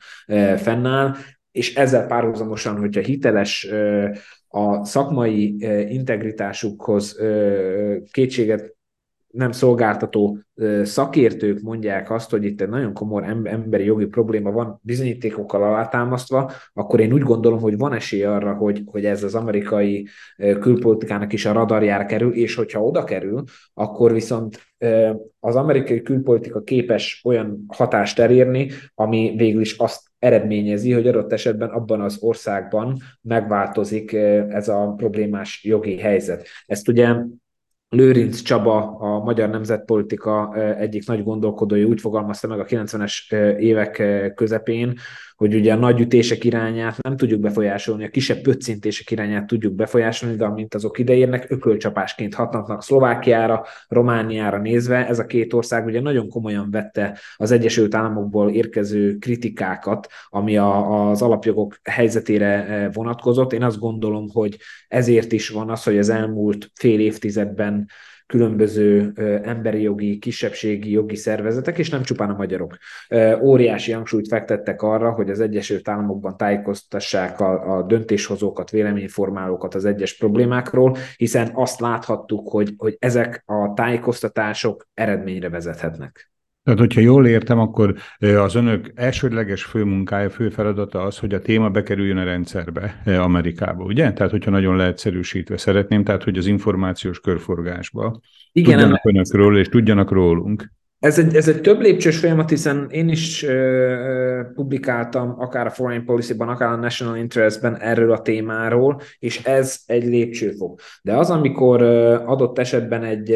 fennáll, 0.55 1.15
és 1.51 1.75
ezzel 1.75 2.05
párhuzamosan, 2.05 2.77
hogyha 2.77 3.01
hiteles 3.01 3.67
a 4.47 4.85
szakmai 4.85 5.55
integritásukhoz 5.93 7.19
kétséget 8.11 8.75
nem 9.31 9.51
szolgáltató 9.51 10.37
szakértők 10.83 11.61
mondják 11.61 12.11
azt, 12.11 12.29
hogy 12.29 12.45
itt 12.45 12.61
egy 12.61 12.69
nagyon 12.69 12.93
komoly 12.93 13.23
emberi 13.43 13.83
jogi 13.83 14.05
probléma 14.05 14.51
van 14.51 14.79
bizonyítékokkal 14.83 15.63
alátámasztva, 15.63 16.51
akkor 16.73 16.99
én 16.99 17.13
úgy 17.13 17.21
gondolom, 17.21 17.59
hogy 17.59 17.77
van 17.77 17.93
esély 17.93 18.23
arra, 18.23 18.53
hogy, 18.53 18.81
hogy 18.85 19.05
ez 19.05 19.23
az 19.23 19.35
amerikai 19.35 20.07
külpolitikának 20.59 21.33
is 21.33 21.45
a 21.45 21.51
radarjára 21.51 22.05
kerül, 22.05 22.33
és 22.33 22.55
hogyha 22.55 22.83
oda 22.83 23.03
kerül, 23.03 23.43
akkor 23.73 24.13
viszont 24.13 24.59
az 25.39 25.55
amerikai 25.55 26.01
külpolitika 26.01 26.61
képes 26.61 27.21
olyan 27.23 27.65
hatást 27.67 28.19
elérni, 28.19 28.69
ami 28.95 29.33
végül 29.37 29.61
is 29.61 29.77
azt 29.77 30.09
eredményezi, 30.19 30.91
hogy 30.91 31.07
adott 31.07 31.33
esetben 31.33 31.69
abban 31.69 32.01
az 32.01 32.17
országban 32.21 32.97
megváltozik 33.21 34.13
ez 34.49 34.67
a 34.67 34.93
problémás 34.97 35.63
jogi 35.63 35.97
helyzet. 35.97 36.47
Ezt 36.65 36.87
ugye 36.87 37.15
Lőrinc 37.95 38.41
Csaba, 38.41 38.95
a 38.97 39.23
magyar 39.23 39.49
nemzetpolitika 39.49 40.55
egyik 40.77 41.07
nagy 41.07 41.23
gondolkodója 41.23 41.85
úgy 41.85 42.01
fogalmazta 42.01 42.47
meg 42.47 42.59
a 42.59 42.65
90-es 42.65 43.33
évek 43.57 44.03
közepén, 44.35 44.97
hogy 45.41 45.55
ugye 45.55 45.73
a 45.73 45.77
nagy 45.77 45.99
ütések 45.99 46.43
irányát 46.43 47.01
nem 47.01 47.17
tudjuk 47.17 47.39
befolyásolni, 47.39 48.03
a 48.03 48.09
kisebb 48.09 48.41
pöccintések 48.41 49.11
irányát 49.11 49.47
tudjuk 49.47 49.73
befolyásolni, 49.73 50.35
de 50.35 50.45
amint 50.45 50.73
azok 50.73 50.99
ideérnek, 50.99 51.45
ökölcsapásként 51.49 52.33
hatnak 52.33 52.83
Szlovákiára, 52.83 53.65
Romániára 53.87 54.57
nézve. 54.57 55.07
Ez 55.07 55.19
a 55.19 55.25
két 55.25 55.53
ország 55.53 55.85
ugye 55.85 56.01
nagyon 56.01 56.29
komolyan 56.29 56.71
vette 56.71 57.19
az 57.35 57.51
Egyesült 57.51 57.95
Államokból 57.95 58.49
érkező 58.49 59.17
kritikákat, 59.17 60.07
ami 60.29 60.57
a, 60.57 61.09
az 61.09 61.21
alapjogok 61.21 61.79
helyzetére 61.83 62.89
vonatkozott. 62.93 63.53
Én 63.53 63.63
azt 63.63 63.79
gondolom, 63.79 64.29
hogy 64.33 64.57
ezért 64.87 65.31
is 65.31 65.49
van 65.49 65.69
az, 65.69 65.83
hogy 65.83 65.97
az 65.97 66.09
elmúlt 66.09 66.71
fél 66.73 66.99
évtizedben 66.99 67.87
különböző 68.31 69.11
emberi 69.43 69.81
jogi, 69.81 70.17
kisebbségi 70.17 70.91
jogi 70.91 71.15
szervezetek, 71.15 71.77
és 71.77 71.89
nem 71.89 72.03
csupán 72.03 72.29
a 72.29 72.35
magyarok. 72.35 72.77
Óriási 73.41 73.91
hangsúlyt 73.91 74.27
fektettek 74.27 74.81
arra, 74.81 75.11
hogy 75.11 75.29
az 75.29 75.39
Egyesült 75.39 75.89
Államokban 75.89 76.37
tájékoztassák 76.37 77.39
a, 77.39 77.77
a 77.77 77.83
döntéshozókat, 77.83 78.69
véleményformálókat 78.69 79.75
az 79.75 79.85
egyes 79.85 80.17
problémákról, 80.17 80.97
hiszen 81.15 81.51
azt 81.53 81.79
láthattuk, 81.79 82.49
hogy, 82.49 82.73
hogy 82.77 82.95
ezek 82.99 83.43
a 83.45 83.73
tájékoztatások 83.73 84.87
eredményre 84.93 85.49
vezethetnek. 85.49 86.30
Tehát, 86.63 86.79
hogyha 86.79 87.01
jól 87.01 87.27
értem, 87.27 87.59
akkor 87.59 87.95
az 88.19 88.55
önök 88.55 88.91
elsődleges 88.95 89.63
főmunkája, 89.63 90.29
fő 90.29 90.49
feladata 90.49 91.01
az, 91.01 91.17
hogy 91.17 91.33
a 91.33 91.39
téma 91.39 91.69
bekerüljön 91.69 92.17
a 92.17 92.23
rendszerbe 92.23 93.01
Amerikába, 93.05 93.83
ugye? 93.83 94.13
Tehát, 94.13 94.31
hogyha 94.31 94.51
nagyon 94.51 94.75
leegyszerűsítve 94.75 95.57
szeretném, 95.57 96.03
tehát, 96.03 96.23
hogy 96.23 96.37
az 96.37 96.45
információs 96.45 97.19
körforgásba 97.19 98.19
Igen, 98.51 98.71
tudjanak 98.71 99.05
önökről, 99.05 99.57
és 99.57 99.67
tudjanak 99.67 100.11
rólunk. 100.11 100.71
Ez 101.01 101.19
egy, 101.19 101.35
ez 101.35 101.47
egy 101.47 101.61
több 101.61 101.79
lépcsős 101.81 102.19
folyamat, 102.19 102.49
hiszen 102.49 102.87
én 102.89 103.09
is 103.09 103.43
uh, 103.43 104.53
publikáltam 104.53 105.35
akár 105.39 105.65
a 105.65 105.69
Foreign 105.69 106.05
Policy-ban, 106.05 106.49
akár 106.49 106.71
a 106.71 106.75
National 106.75 107.17
Interest-ben 107.17 107.77
erről 107.77 108.11
a 108.11 108.21
témáról, 108.21 109.01
és 109.19 109.43
ez 109.43 109.79
egy 109.85 110.03
lépcsőfok. 110.03 110.81
De 111.01 111.17
az, 111.17 111.29
amikor 111.29 111.81
uh, 111.81 112.29
adott 112.29 112.59
esetben 112.59 113.03
egy, 113.03 113.31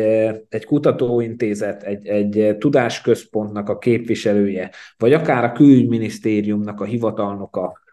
egy 0.49 0.65
kutatóintézet, 0.65 1.83
egy, 1.83 2.07
egy 2.07 2.55
tudásközpontnak 2.57 3.69
a 3.69 3.77
képviselője, 3.77 4.71
vagy 4.97 5.13
akár 5.13 5.43
a 5.43 5.51
külügyminisztériumnak 5.51 6.81
a 6.81 6.85
hivatalnoka 6.85 7.83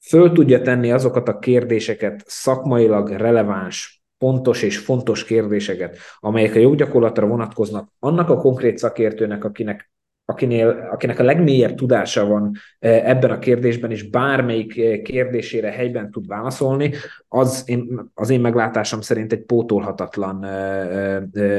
föl 0.00 0.32
tudja 0.32 0.60
tenni 0.60 0.92
azokat 0.92 1.28
a 1.28 1.38
kérdéseket 1.38 2.22
szakmailag 2.26 3.08
releváns 3.08 3.99
pontos 4.20 4.62
és 4.62 4.78
fontos 4.78 5.24
kérdéseket, 5.24 5.96
amelyek 6.18 6.54
a 6.54 6.58
joggyakorlatra 6.58 7.26
vonatkoznak 7.26 7.88
annak 7.98 8.28
a 8.28 8.36
konkrét 8.36 8.78
szakértőnek, 8.78 9.44
akinek 9.44 9.90
akinél, 10.24 10.88
akinek 10.90 11.18
a 11.18 11.22
legmélyebb 11.22 11.74
tudása 11.74 12.26
van 12.26 12.56
ebben 12.78 13.30
a 13.30 13.38
kérdésben, 13.38 13.90
és 13.90 14.10
bármelyik 14.10 15.02
kérdésére 15.02 15.70
helyben 15.70 16.10
tud 16.10 16.26
válaszolni, 16.26 16.92
az 17.28 17.62
én, 17.66 18.10
az 18.14 18.30
én 18.30 18.40
meglátásom 18.40 19.00
szerint 19.00 19.32
egy 19.32 19.42
pótolhatatlan 19.42 20.44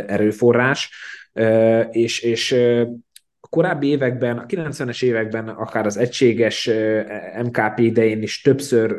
erőforrás, 0.07 0.91
és, 1.91 2.19
és 2.21 2.51
a 3.39 3.47
korábbi 3.49 3.87
években, 3.87 4.37
a 4.37 4.45
90-es 4.45 5.03
években, 5.03 5.47
akár 5.47 5.85
az 5.85 5.97
egységes 5.97 6.69
MKP 7.43 7.79
idején 7.79 8.21
is 8.21 8.41
többször 8.41 8.95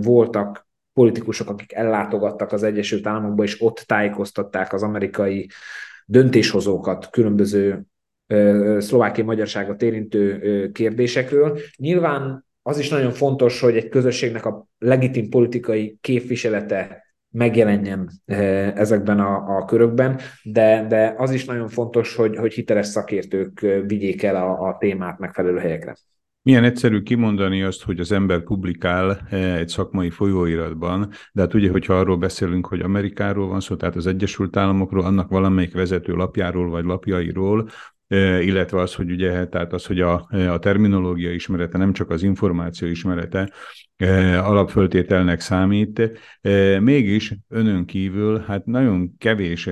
voltak 0.00 0.67
politikusok, 0.98 1.48
akik 1.48 1.72
ellátogattak 1.72 2.52
az 2.52 2.62
Egyesült 2.62 3.06
Államokba, 3.06 3.42
és 3.42 3.62
ott 3.62 3.84
tájékoztatták 3.86 4.72
az 4.72 4.82
amerikai 4.82 5.48
döntéshozókat 6.06 7.10
különböző 7.10 7.82
szlovákiai 8.78 9.26
magyarságot 9.26 9.82
érintő 9.82 10.70
kérdésekről. 10.72 11.58
Nyilván 11.76 12.44
az 12.62 12.78
is 12.78 12.88
nagyon 12.88 13.12
fontos, 13.12 13.60
hogy 13.60 13.76
egy 13.76 13.88
közösségnek 13.88 14.46
a 14.46 14.66
legitim 14.78 15.28
politikai 15.28 15.98
képviselete 16.00 17.04
megjelenjen 17.30 18.10
ezekben 18.74 19.20
a, 19.20 19.56
a 19.56 19.64
körökben, 19.64 20.20
de, 20.42 20.86
de 20.88 21.14
az 21.16 21.30
is 21.30 21.44
nagyon 21.44 21.68
fontos, 21.68 22.14
hogy, 22.14 22.36
hogy 22.36 22.54
hiteles 22.54 22.86
szakértők 22.86 23.60
vigyék 23.86 24.22
el 24.22 24.36
a, 24.36 24.68
a 24.68 24.76
témát 24.78 25.18
megfelelő 25.18 25.58
helyekre. 25.58 25.94
Milyen 26.48 26.64
egyszerű 26.64 27.02
kimondani 27.02 27.62
azt, 27.62 27.82
hogy 27.82 28.00
az 28.00 28.12
ember 28.12 28.42
publikál 28.42 29.28
egy 29.30 29.68
szakmai 29.68 30.10
folyóiratban, 30.10 31.10
de 31.32 31.40
hát 31.40 31.54
ugye, 31.54 31.70
hogyha 31.70 31.98
arról 31.98 32.16
beszélünk, 32.16 32.66
hogy 32.66 32.80
Amerikáról 32.80 33.48
van 33.48 33.60
szó, 33.60 33.76
tehát 33.76 33.96
az 33.96 34.06
Egyesült 34.06 34.56
Államokról, 34.56 35.04
annak 35.04 35.30
valamelyik 35.30 35.74
vezető 35.74 36.12
lapjáról 36.12 36.70
vagy 36.70 36.84
lapjairól, 36.84 37.68
illetve 38.40 38.80
az, 38.80 38.94
hogy 38.94 39.10
ugye, 39.10 39.46
tehát 39.46 39.72
az, 39.72 39.86
hogy 39.86 40.00
a, 40.00 40.28
a 40.30 40.58
terminológia 40.58 41.32
ismerete 41.32 41.78
nem 41.78 41.92
csak 41.92 42.10
az 42.10 42.22
információ 42.22 42.88
ismerete 42.88 43.52
alapföltételnek 44.42 45.40
számít, 45.40 46.10
mégis 46.80 47.34
önön 47.48 47.84
kívül 47.84 48.38
hát 48.38 48.66
nagyon 48.66 49.14
kevés, 49.18 49.70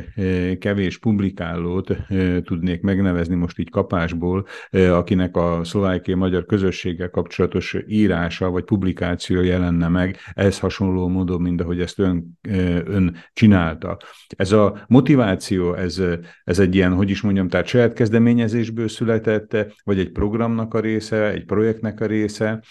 kevés 0.59 0.99
publikálót 0.99 1.97
tudnék 2.43 2.81
megnevezni 2.81 3.35
most 3.35 3.59
így 3.59 3.71
kapásból, 3.71 4.47
akinek 4.71 5.37
a 5.37 5.61
szlovákiai 5.65 6.19
magyar 6.19 6.45
közösséggel 6.45 7.11
kapcsolatos 7.11 7.77
írása 7.87 8.51
vagy 8.51 8.65
publikáció 8.65 9.43
jelenne 9.43 9.89
meg, 9.89 10.17
ez 10.33 10.59
hasonló 10.59 11.09
módon, 11.09 11.41
mint 11.41 11.61
ahogy 11.61 11.81
ezt 11.81 11.99
ön, 11.99 12.39
ön 12.85 13.17
csinálta. 13.33 13.97
Ez 14.29 14.53
a 14.53 14.85
motiváció, 14.89 15.75
ez, 15.75 16.03
ez 16.45 16.59
egy 16.59 16.75
ilyen, 16.75 16.93
hogy 16.93 17.11
is 17.11 17.21
mondjam, 17.21 17.49
tehát 17.49 17.67
saját 17.67 17.93
kezdeményezés, 17.93 18.35
kezdeményezésből 18.47 18.89
született, 18.89 19.75
vagy 19.85 19.99
egy 19.99 20.11
programnak 20.11 20.75
a 20.75 20.81
része, 20.81 21.31
egy 21.31 21.45
projektnek 21.45 22.01
a 22.01 22.07
része? 22.07 22.63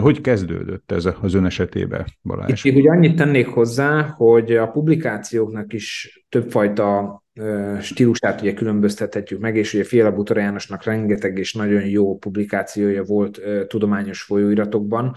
Hogy 0.00 0.20
kezdődött 0.20 0.92
ez 0.92 1.03
az 1.04 1.34
ön 1.34 1.44
esetében, 1.44 2.04
Balázs? 2.22 2.64
Itt 2.64 2.76
ugye 2.76 2.90
annyit 2.90 3.16
tennék 3.16 3.46
hozzá, 3.46 4.02
hogy 4.02 4.56
a 4.56 4.66
publikációknak 4.66 5.72
is 5.72 6.18
többfajta 6.28 7.22
stílusát 7.80 8.40
ugye 8.40 8.54
különböztethetjük 8.54 9.40
meg, 9.40 9.56
és 9.56 9.74
ugye 9.74 9.84
Fiala 9.84 10.12
Butora 10.12 10.40
Jánosnak 10.40 10.84
rengeteg 10.84 11.38
és 11.38 11.54
nagyon 11.54 11.86
jó 11.86 12.16
publikációja 12.16 13.02
volt 13.02 13.40
tudományos 13.66 14.22
folyóiratokban. 14.22 15.14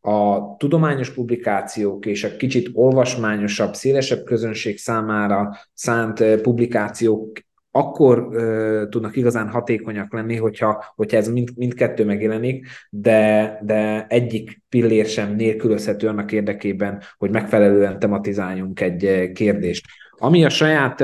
A 0.00 0.56
tudományos 0.56 1.10
publikációk 1.10 2.06
és 2.06 2.24
a 2.24 2.36
kicsit 2.36 2.70
olvasmányosabb, 2.72 3.74
szélesebb 3.74 4.24
közönség 4.24 4.78
számára 4.78 5.56
szánt 5.74 6.40
publikációk 6.40 7.32
akkor 7.70 8.18
uh, 8.18 8.88
tudnak 8.88 9.16
igazán 9.16 9.48
hatékonyak 9.48 10.12
lenni, 10.12 10.36
hogyha, 10.36 10.84
hogyha 10.96 11.16
ez 11.16 11.28
mind, 11.28 11.48
mindkettő 11.56 12.04
megjelenik, 12.04 12.66
de, 12.90 13.58
de 13.62 14.06
egyik 14.06 14.62
pillér 14.68 15.06
sem 15.06 15.34
nélkülözhető 15.34 16.08
annak 16.08 16.32
érdekében, 16.32 17.02
hogy 17.18 17.30
megfelelően 17.30 17.98
tematizáljunk 17.98 18.80
egy 18.80 19.30
kérdést. 19.32 19.84
Ami 20.22 20.44
a 20.44 20.48
saját 20.48 21.00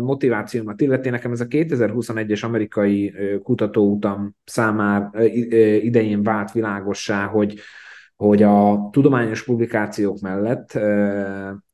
motivációmat 0.00 0.80
illeti, 0.80 1.08
nekem 1.08 1.32
ez 1.32 1.40
a 1.40 1.46
2021-es 1.46 2.44
amerikai 2.44 3.14
kutatóutam 3.42 4.36
számára 4.44 5.24
idején 5.80 6.22
vált 6.22 6.52
világossá, 6.52 7.26
hogy, 7.26 7.60
hogy 8.18 8.42
a 8.42 8.88
tudományos 8.92 9.44
publikációk 9.44 10.20
mellett, 10.20 10.72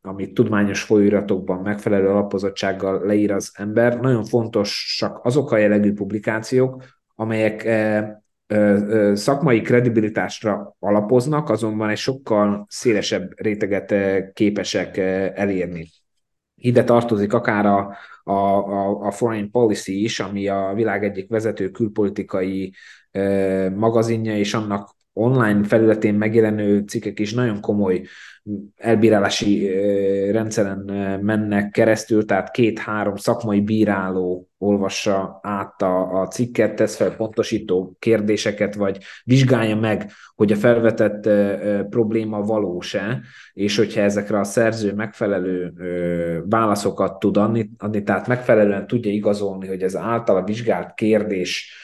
amit 0.02 0.34
tudományos 0.34 0.82
folyóiratokban 0.82 1.60
megfelelő 1.62 2.08
alapozottsággal 2.08 3.06
leír 3.06 3.32
az 3.32 3.52
ember, 3.54 4.00
nagyon 4.00 4.24
fontosak 4.24 5.20
azok 5.22 5.50
a 5.52 5.56
jellegű 5.56 5.92
publikációk, 5.92 6.84
amelyek 7.14 7.68
szakmai 9.12 9.60
kredibilitásra 9.60 10.76
alapoznak, 10.78 11.48
azonban 11.48 11.88
egy 11.88 11.96
sokkal 11.96 12.66
szélesebb 12.68 13.40
réteget 13.40 13.94
képesek 14.32 14.96
elérni. 15.36 15.88
Ide 16.54 16.84
tartozik 16.84 17.32
akár 17.32 17.66
a, 17.66 17.96
a, 18.22 19.06
a, 19.06 19.10
Foreign 19.10 19.50
Policy 19.50 20.02
is, 20.02 20.20
ami 20.20 20.48
a 20.48 20.72
világ 20.74 21.04
egyik 21.04 21.28
vezető 21.28 21.70
külpolitikai 21.70 22.74
magazinja, 23.74 24.36
és 24.36 24.54
annak 24.54 24.94
online 25.14 25.64
felületén 25.64 26.14
megjelenő 26.14 26.84
cikkek 26.86 27.18
is 27.18 27.34
nagyon 27.34 27.60
komoly 27.60 28.02
elbírálási 28.76 29.70
rendszeren 30.30 30.78
mennek 31.22 31.70
keresztül, 31.70 32.24
tehát 32.24 32.50
két-három 32.50 33.16
szakmai 33.16 33.60
bíráló 33.60 34.48
olvassa 34.58 35.38
át 35.42 35.82
a, 35.82 36.20
a 36.20 36.26
cikket, 36.26 36.74
tesz 36.74 36.96
fel 36.96 37.16
pontosító 37.16 37.96
kérdéseket, 37.98 38.74
vagy 38.74 38.98
vizsgálja 39.24 39.76
meg, 39.76 40.10
hogy 40.34 40.52
a 40.52 40.56
felvetett 40.56 41.28
probléma 41.88 42.42
valós-e, 42.42 43.20
és 43.52 43.76
hogyha 43.76 44.00
ezekre 44.00 44.38
a 44.38 44.44
szerző 44.44 44.92
megfelelő 44.92 45.72
válaszokat 46.48 47.18
tud 47.18 47.36
adni, 47.36 47.70
adni 47.78 48.02
tehát 48.02 48.26
megfelelően 48.26 48.86
tudja 48.86 49.10
igazolni, 49.10 49.66
hogy 49.66 49.82
ez 49.82 49.96
általa 49.96 50.44
vizsgált 50.44 50.94
kérdés 50.94 51.82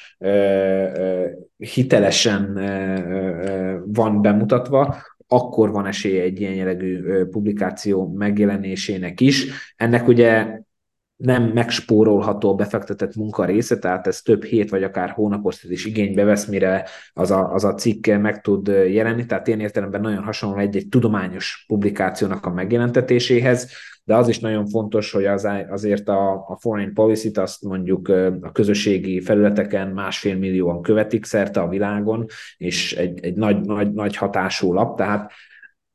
hitelesen 1.56 2.54
van 3.86 4.22
bemutatva, 4.22 4.96
akkor 5.28 5.70
van 5.70 5.86
esélye 5.86 6.22
egy 6.22 6.40
ilyen 6.40 6.54
jellegű 6.54 7.24
publikáció 7.24 8.12
megjelenésének 8.12 9.20
is. 9.20 9.46
Ennek 9.76 10.08
ugye 10.08 10.60
nem 11.20 11.42
megspórolható 11.42 12.50
a 12.50 12.54
befektetett 12.54 13.14
munka 13.14 13.44
része, 13.44 13.78
tehát 13.78 14.06
ez 14.06 14.22
több 14.22 14.44
hét 14.44 14.70
vagy 14.70 14.82
akár 14.82 15.10
hónapos 15.10 15.62
is 15.62 15.84
igénybe 15.84 16.24
vesz, 16.24 16.46
mire 16.46 16.88
az 17.12 17.30
a, 17.30 17.52
az 17.52 17.64
a 17.64 17.74
cikk 17.74 18.06
meg 18.06 18.40
tud 18.40 18.66
jelenni, 18.66 19.26
tehát 19.26 19.46
ilyen 19.46 19.60
értelemben 19.60 20.00
nagyon 20.00 20.22
hasonló 20.22 20.58
egy-egy 20.58 20.88
tudományos 20.88 21.64
publikációnak 21.66 22.46
a 22.46 22.50
megjelentetéséhez, 22.50 23.72
de 24.04 24.16
az 24.16 24.28
is 24.28 24.38
nagyon 24.38 24.66
fontos, 24.66 25.12
hogy 25.12 25.24
az, 25.24 25.48
azért 25.68 26.08
a, 26.08 26.32
a 26.32 26.56
foreign 26.60 26.92
policy-t 26.92 27.38
azt 27.38 27.62
mondjuk 27.62 28.08
a 28.40 28.52
közösségi 28.52 29.20
felületeken 29.20 29.88
másfél 29.88 30.36
millióan 30.36 30.82
követik 30.82 31.24
szerte 31.24 31.60
a 31.60 31.68
világon, 31.68 32.26
és 32.56 32.92
egy, 32.92 33.24
egy 33.24 33.36
nagy, 33.36 33.60
nagy, 33.60 33.92
nagy 33.92 34.16
hatású 34.16 34.72
lap, 34.72 34.96
tehát 34.96 35.32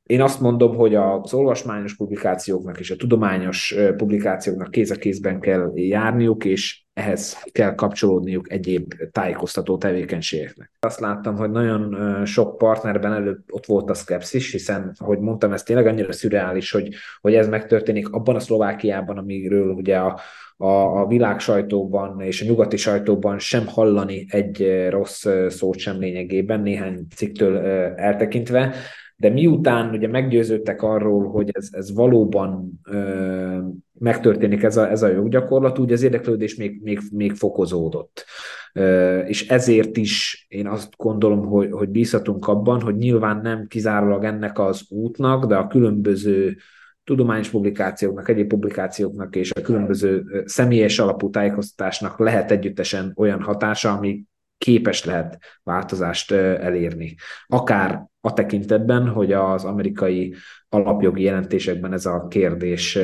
én 0.05 0.21
azt 0.21 0.41
mondom, 0.41 0.75
hogy 0.75 0.95
az 0.95 1.33
olvasmányos 1.33 1.95
publikációknak 1.95 2.79
és 2.79 2.91
a 2.91 2.95
tudományos 2.95 3.75
publikációknak 3.97 4.71
kéz 4.71 4.91
a 4.91 4.95
kézben 4.95 5.39
kell 5.39 5.71
járniuk, 5.73 6.45
és 6.45 6.83
ehhez 6.93 7.43
kell 7.51 7.75
kapcsolódniuk 7.75 8.51
egyéb 8.51 8.93
tájékoztató 9.11 9.77
tevékenységeknek. 9.77 10.71
Azt 10.79 10.99
láttam, 10.99 11.35
hogy 11.35 11.51
nagyon 11.51 11.95
sok 12.25 12.57
partnerben 12.57 13.13
előbb 13.13 13.39
ott 13.49 13.65
volt 13.65 13.89
a 13.89 13.93
szkepszis, 13.93 14.51
hiszen, 14.51 14.95
ahogy 14.97 15.19
mondtam, 15.19 15.53
ez 15.53 15.63
tényleg 15.63 15.87
annyira 15.87 16.11
szürreális, 16.11 16.71
hogy, 16.71 16.89
hogy 17.21 17.33
ez 17.33 17.47
megtörténik 17.47 18.09
abban 18.09 18.35
a 18.35 18.39
Szlovákiában, 18.39 19.17
amiről 19.17 19.69
ugye 19.69 19.97
a, 19.97 20.19
a, 20.57 20.67
a 21.01 21.07
világ 21.07 21.39
sajtóban 21.39 22.21
és 22.21 22.41
a 22.41 22.45
nyugati 22.45 22.77
sajtóban 22.77 23.39
sem 23.39 23.67
hallani 23.67 24.25
egy 24.29 24.85
rossz 24.89 25.25
szót 25.47 25.77
sem 25.77 25.99
lényegében, 25.99 26.61
néhány 26.61 27.07
cikktől 27.15 27.57
eltekintve 27.95 28.75
de 29.17 29.29
miután 29.29 29.93
ugye 29.93 30.07
meggyőződtek 30.07 30.81
arról, 30.81 31.29
hogy 31.29 31.49
ez, 31.51 31.67
ez 31.71 31.93
valóban 31.93 32.79
ö, 32.83 33.57
megtörténik 33.99 34.63
ez 34.63 34.77
a, 34.77 34.89
ez 34.89 35.03
a 35.03 35.07
joggyakorlat, 35.07 35.79
úgy 35.79 35.91
az 35.91 36.03
érdeklődés 36.03 36.55
még, 36.55 36.81
még, 36.83 36.99
még 37.11 37.33
fokozódott. 37.33 38.25
Ö, 38.73 39.19
és 39.19 39.47
ezért 39.47 39.97
is 39.97 40.45
én 40.49 40.67
azt 40.67 40.93
gondolom, 40.97 41.45
hogy, 41.45 41.71
hogy 41.71 41.89
bízhatunk 41.89 42.47
abban, 42.47 42.81
hogy 42.81 42.95
nyilván 42.95 43.39
nem 43.41 43.67
kizárólag 43.67 44.23
ennek 44.23 44.59
az 44.59 44.85
útnak, 44.89 45.45
de 45.45 45.55
a 45.55 45.67
különböző 45.67 46.55
tudományos 47.03 47.49
publikációknak, 47.49 48.29
egyéb 48.29 48.47
publikációknak 48.47 49.35
és 49.35 49.51
a 49.51 49.61
különböző 49.61 50.23
személyes 50.45 50.99
alapú 50.99 51.29
tájékoztatásnak 51.29 52.19
lehet 52.19 52.51
együttesen 52.51 53.13
olyan 53.15 53.41
hatása, 53.41 53.91
ami 53.91 54.23
képes 54.65 55.03
lehet 55.03 55.37
változást 55.63 56.31
elérni. 56.31 57.15
Akár 57.45 58.05
a 58.21 58.33
tekintetben, 58.33 59.07
hogy 59.07 59.31
az 59.31 59.63
amerikai 59.63 60.35
alapjogi 60.69 61.23
jelentésekben 61.23 61.93
ez 61.93 62.05
a 62.05 62.27
kérdés 62.27 62.97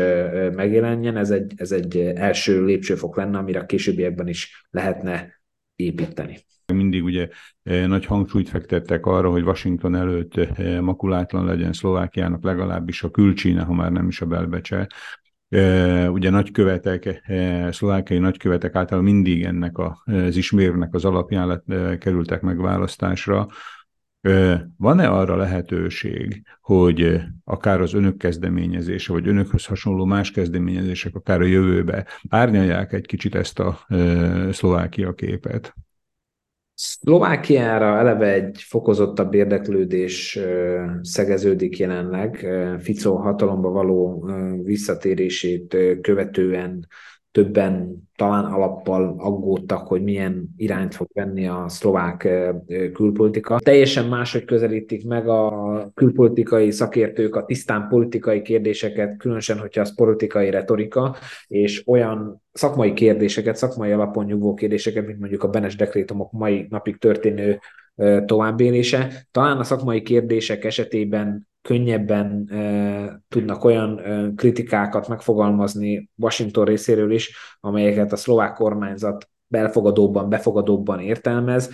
megjelenjen, 0.55 1.17
ez 1.17 1.29
egy, 1.31 1.53
ez 1.55 1.71
egy 1.71 1.97
első 1.97 2.65
lépcsőfok 2.65 3.15
lenne, 3.15 3.37
amire 3.37 3.59
a 3.59 3.65
későbbiekben 3.65 4.27
is 4.27 4.67
lehetne 4.69 5.41
építeni. 5.75 6.37
Mindig 6.73 7.03
ugye 7.03 7.27
nagy 7.63 8.05
hangsúlyt 8.05 8.49
fektettek 8.49 9.05
arra, 9.05 9.29
hogy 9.29 9.43
Washington 9.43 9.95
előtt 9.95 10.57
makulátlan 10.79 11.45
legyen 11.45 11.73
Szlovákiának 11.73 12.43
legalábbis 12.43 13.03
a 13.03 13.11
külcsíne, 13.11 13.63
ha 13.63 13.73
már 13.73 13.91
nem 13.91 14.07
is 14.07 14.21
a 14.21 14.25
belbecse. 14.25 14.89
Ugye 16.09 16.29
nagykövetek, 16.29 17.21
szlovákiai 17.71 18.19
nagykövetek 18.19 18.75
által 18.75 19.01
mindig 19.01 19.43
ennek 19.43 19.77
az 19.77 20.35
ismérvnek 20.35 20.93
az 20.93 21.05
alapján 21.05 21.47
lett, 21.47 21.97
kerültek 21.99 22.41
megválasztásra. 22.41 23.47
Van-e 24.77 25.07
arra 25.07 25.35
lehetőség, 25.35 26.43
hogy 26.61 27.21
akár 27.43 27.81
az 27.81 27.93
önök 27.93 28.17
kezdeményezése, 28.17 29.13
vagy 29.13 29.27
önökhöz 29.27 29.65
hasonló 29.65 30.05
más 30.05 30.31
kezdeményezések 30.31 31.15
akár 31.15 31.41
a 31.41 31.45
jövőbe 31.45 32.07
árnyalják 32.29 32.93
egy 32.93 33.05
kicsit 33.05 33.35
ezt 33.35 33.59
a 33.59 33.79
Szlovákia 34.51 35.13
képet? 35.13 35.75
Szlovákiára 36.83 37.97
eleve 37.97 38.33
egy 38.33 38.61
fokozottabb 38.67 39.33
érdeklődés 39.33 40.39
szegeződik 41.01 41.77
jelenleg. 41.77 42.47
Fico 42.79 43.15
hatalomba 43.15 43.69
való 43.69 44.29
visszatérését 44.63 45.77
követően 46.01 46.87
többen 47.31 48.01
talán 48.15 48.45
alappal 48.45 49.15
aggódtak, 49.17 49.87
hogy 49.87 50.03
milyen 50.03 50.49
irányt 50.57 50.95
fog 50.95 51.07
venni 51.13 51.47
a 51.47 51.65
szlovák 51.67 52.29
külpolitika. 52.93 53.59
Teljesen 53.59 54.05
máshogy 54.05 54.45
közelítik 54.45 55.07
meg 55.07 55.27
a 55.27 55.91
külpolitikai 55.93 56.71
szakértők 56.71 57.35
a 57.35 57.45
tisztán 57.45 57.87
politikai 57.87 58.41
kérdéseket, 58.41 59.17
különösen, 59.17 59.59
hogyha 59.59 59.81
az 59.81 59.95
politikai 59.95 60.49
retorika, 60.49 61.15
és 61.47 61.87
olyan 61.87 62.41
szakmai 62.51 62.93
kérdéseket, 62.93 63.55
szakmai 63.55 63.91
alapon 63.91 64.25
nyugvó 64.25 64.53
kérdéseket, 64.53 65.05
mint 65.05 65.19
mondjuk 65.19 65.43
a 65.43 65.49
Benes 65.49 65.75
dekrétumok 65.75 66.31
mai 66.31 66.67
napig 66.69 66.97
történő 66.97 67.59
továbbélése. 68.25 69.27
Talán 69.31 69.57
a 69.57 69.63
szakmai 69.63 70.01
kérdések 70.01 70.63
esetében 70.63 71.49
könnyebben 71.61 72.47
e, 72.49 73.23
tudnak 73.27 73.63
olyan 73.63 73.99
e, 73.99 74.31
kritikákat 74.35 75.07
megfogalmazni 75.07 76.09
Washington 76.15 76.65
részéről 76.65 77.11
is, 77.11 77.35
amelyeket 77.59 78.11
a 78.11 78.15
szlovák 78.15 78.53
kormányzat 78.53 79.29
belfogadóbban, 79.47 80.29
befogadóbban 80.29 80.99
értelmez, 80.99 81.69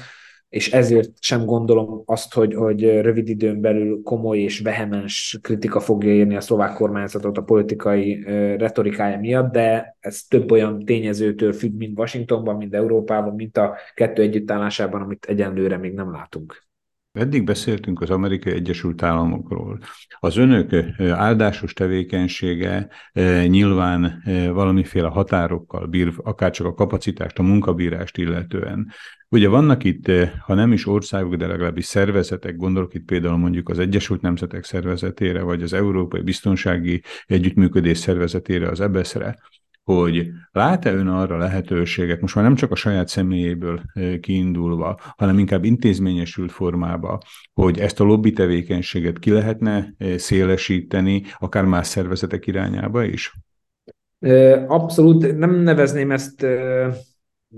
és 0.49 0.71
ezért 0.71 1.09
sem 1.19 1.45
gondolom 1.45 2.01
azt, 2.05 2.33
hogy, 2.33 2.53
hogy 2.53 2.81
rövid 2.81 3.29
időn 3.29 3.61
belül 3.61 4.01
komoly 4.03 4.39
és 4.39 4.59
vehemens 4.59 5.39
kritika 5.41 5.79
fogja 5.79 6.13
érni 6.13 6.35
a 6.35 6.41
szlovák 6.41 6.73
kormányzatot 6.73 7.37
a 7.37 7.43
politikai 7.43 8.23
retorikája 8.57 9.19
miatt, 9.19 9.51
de 9.51 9.97
ez 9.99 10.21
több 10.21 10.51
olyan 10.51 10.85
tényezőtől 10.85 11.53
függ, 11.53 11.77
mind 11.77 11.99
Washingtonban, 11.99 12.55
mind 12.55 12.73
Európában, 12.73 13.35
mint 13.35 13.57
a 13.57 13.75
kettő 13.93 14.21
együttállásában, 14.21 15.01
amit 15.01 15.25
egyenlőre 15.25 15.77
még 15.77 15.93
nem 15.93 16.11
látunk. 16.11 16.66
Eddig 17.11 17.43
beszéltünk 17.43 18.01
az 18.01 18.09
Amerikai 18.09 18.53
Egyesült 18.53 19.03
Államokról. 19.03 19.79
Az 20.19 20.37
önök 20.37 20.75
áldásos 20.99 21.73
tevékenysége 21.73 22.89
nyilván 23.47 24.23
valamiféle 24.53 25.07
határokkal 25.07 25.85
bír, 25.85 26.13
akár 26.23 26.51
csak 26.51 26.67
a 26.67 26.73
kapacitást, 26.73 27.39
a 27.39 27.43
munkabírást 27.43 28.17
illetően. 28.17 28.91
Ugye 29.29 29.47
vannak 29.47 29.83
itt, 29.83 30.11
ha 30.39 30.53
nem 30.53 30.71
is 30.71 30.87
országok, 30.87 31.35
de 31.35 31.47
legalábbis 31.47 31.85
szervezetek, 31.85 32.55
gondolok 32.55 32.93
itt 32.93 33.05
például 33.05 33.37
mondjuk 33.37 33.69
az 33.69 33.79
Egyesült 33.79 34.21
Nemzetek 34.21 34.63
Szervezetére, 34.63 35.41
vagy 35.41 35.61
az 35.61 35.73
Európai 35.73 36.21
Biztonsági 36.21 37.03
Együttműködés 37.25 37.97
Szervezetére, 37.97 38.69
az 38.69 38.79
EBESZ-re, 38.79 39.39
hogy 39.87 40.29
lát-e 40.51 40.93
ön 40.93 41.07
arra 41.07 41.37
lehetőséget, 41.37 42.21
most 42.21 42.35
már 42.35 42.43
nem 42.43 42.55
csak 42.55 42.71
a 42.71 42.75
saját 42.75 43.07
személyéből 43.07 43.81
kiindulva, 44.19 44.99
hanem 45.17 45.39
inkább 45.39 45.63
intézményesült 45.63 46.51
formába, 46.51 47.19
hogy 47.53 47.79
ezt 47.79 47.99
a 47.99 48.03
lobby 48.03 48.31
tevékenységet 48.31 49.19
ki 49.19 49.31
lehetne 49.31 49.93
szélesíteni, 50.15 51.23
akár 51.37 51.65
más 51.65 51.87
szervezetek 51.87 52.47
irányába 52.47 53.03
is? 53.03 53.33
Abszolút 54.67 55.37
nem 55.37 55.55
nevezném 55.55 56.11
ezt 56.11 56.45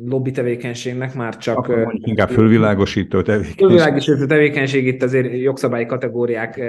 lobby 0.05 0.31
tevékenységnek, 0.31 1.13
már 1.13 1.37
csak... 1.37 1.57
Akkor 1.57 1.75
mondjuk 1.75 2.07
inkább 2.07 2.29
fölvilágosító 2.29 3.21
tevékenység. 3.21 3.57
Fölvilágosító 3.57 4.25
tevékenység 4.25 4.87
itt 4.87 5.03
azért 5.03 5.37
jogszabályi 5.37 5.85
kategóriák 5.85 6.61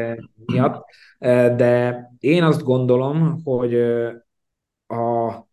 miatt, 0.47 0.85
de 1.57 2.01
én 2.19 2.43
azt 2.43 2.63
gondolom, 2.63 3.41
hogy 3.45 3.75
a 4.87 5.49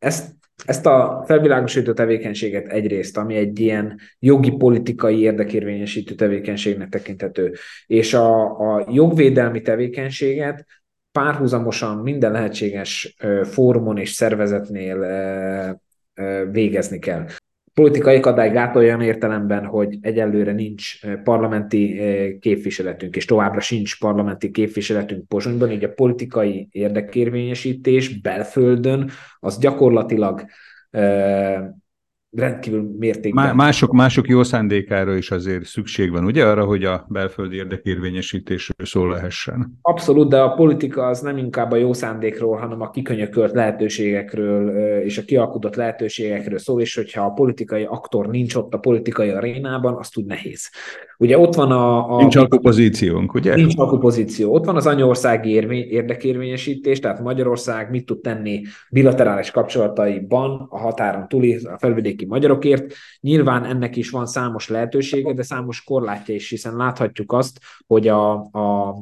ezt, 0.00 0.34
ezt 0.64 0.86
a 0.86 1.24
felvilágosító 1.26 1.92
tevékenységet 1.92 2.66
egyrészt, 2.66 3.16
ami 3.16 3.34
egy 3.36 3.60
ilyen 3.60 4.00
jogi 4.18 4.50
politikai 4.50 5.20
érdekérvényesítő 5.20 6.14
tevékenységnek 6.14 6.88
tekinthető, 6.88 7.54
és 7.86 8.14
a, 8.14 8.58
a 8.74 8.86
jogvédelmi 8.90 9.60
tevékenységet 9.62 10.66
párhuzamosan 11.12 11.96
minden 11.96 12.32
lehetséges 12.32 13.16
fórumon 13.42 13.98
és 13.98 14.10
szervezetnél 14.10 14.98
végezni 16.50 16.98
kell 16.98 17.26
politikai 17.80 18.16
akadály 18.16 18.50
gátolja 18.50 18.88
olyan 18.88 19.00
értelemben, 19.00 19.64
hogy 19.64 19.98
egyelőre 20.00 20.52
nincs 20.52 21.04
eh, 21.04 21.16
parlamenti 21.24 21.98
eh, 21.98 22.28
képviseletünk, 22.40 23.16
és 23.16 23.24
továbbra 23.24 23.60
sincs 23.60 23.98
parlamenti 23.98 24.50
képviseletünk 24.50 25.28
Pozsonyban, 25.28 25.70
így 25.70 25.84
a 25.84 25.92
politikai 25.92 26.68
érdekérvényesítés 26.70 28.20
belföldön 28.20 29.10
az 29.38 29.58
gyakorlatilag 29.58 30.44
eh, 30.90 31.60
rendkívül 32.36 32.94
mértékben. 32.98 33.56
Mások, 33.56 33.92
mások 33.92 34.28
jó 34.28 34.42
szándékára 34.42 35.14
is 35.16 35.30
azért 35.30 35.64
szükség 35.64 36.10
van, 36.10 36.24
ugye 36.24 36.44
arra, 36.44 36.64
hogy 36.64 36.84
a 36.84 37.06
belföldi 37.08 37.56
érdekérvényesítésről 37.56 38.86
szól 38.86 39.10
lehessen? 39.10 39.78
Abszolút, 39.82 40.28
de 40.28 40.40
a 40.40 40.54
politika 40.54 41.06
az 41.06 41.20
nem 41.20 41.36
inkább 41.36 41.72
a 41.72 41.76
jó 41.76 41.92
szándékról, 41.92 42.56
hanem 42.56 42.80
a 42.80 42.90
kikönyökölt 42.90 43.52
lehetőségekről 43.52 44.68
és 45.04 45.18
a 45.18 45.22
kialkudott 45.22 45.74
lehetőségekről 45.74 46.58
szól, 46.58 46.80
és 46.80 46.94
hogyha 46.94 47.24
a 47.24 47.30
politikai 47.30 47.84
aktor 47.84 48.26
nincs 48.26 48.54
ott 48.54 48.74
a 48.74 48.78
politikai 48.78 49.28
arénában, 49.28 49.94
az 49.94 50.08
tud 50.08 50.26
nehéz. 50.26 50.70
Ugye 51.18 51.38
ott 51.38 51.54
van 51.54 51.70
a... 51.70 52.14
a 52.14 52.16
nincs 52.16 52.36
alkupozíciónk, 52.36 53.34
ugye? 53.34 53.54
Nincs 53.54 53.74
alkupozíció. 53.76 54.52
Ott 54.52 54.64
van 54.64 54.76
az 54.76 54.86
anyországi 54.86 55.50
érvény, 55.50 55.86
érdekérvényesítés, 55.88 56.98
tehát 56.98 57.20
Magyarország 57.20 57.90
mit 57.90 58.06
tud 58.06 58.20
tenni 58.20 58.62
bilaterális 58.90 59.50
kapcsolataiban 59.50 60.66
a 60.70 60.78
határon 60.78 61.28
túli, 61.28 61.54
a 61.54 61.78
felvidéki 61.78 62.19
magyarokért. 62.26 62.92
Nyilván 63.20 63.64
ennek 63.64 63.96
is 63.96 64.10
van 64.10 64.26
számos 64.26 64.68
lehetősége, 64.68 65.32
de 65.32 65.42
számos 65.42 65.84
korlátja 65.84 66.34
is, 66.34 66.48
hiszen 66.48 66.76
láthatjuk 66.76 67.32
azt, 67.32 67.60
hogy 67.86 68.08
a, 68.08 68.32
a 68.32 68.94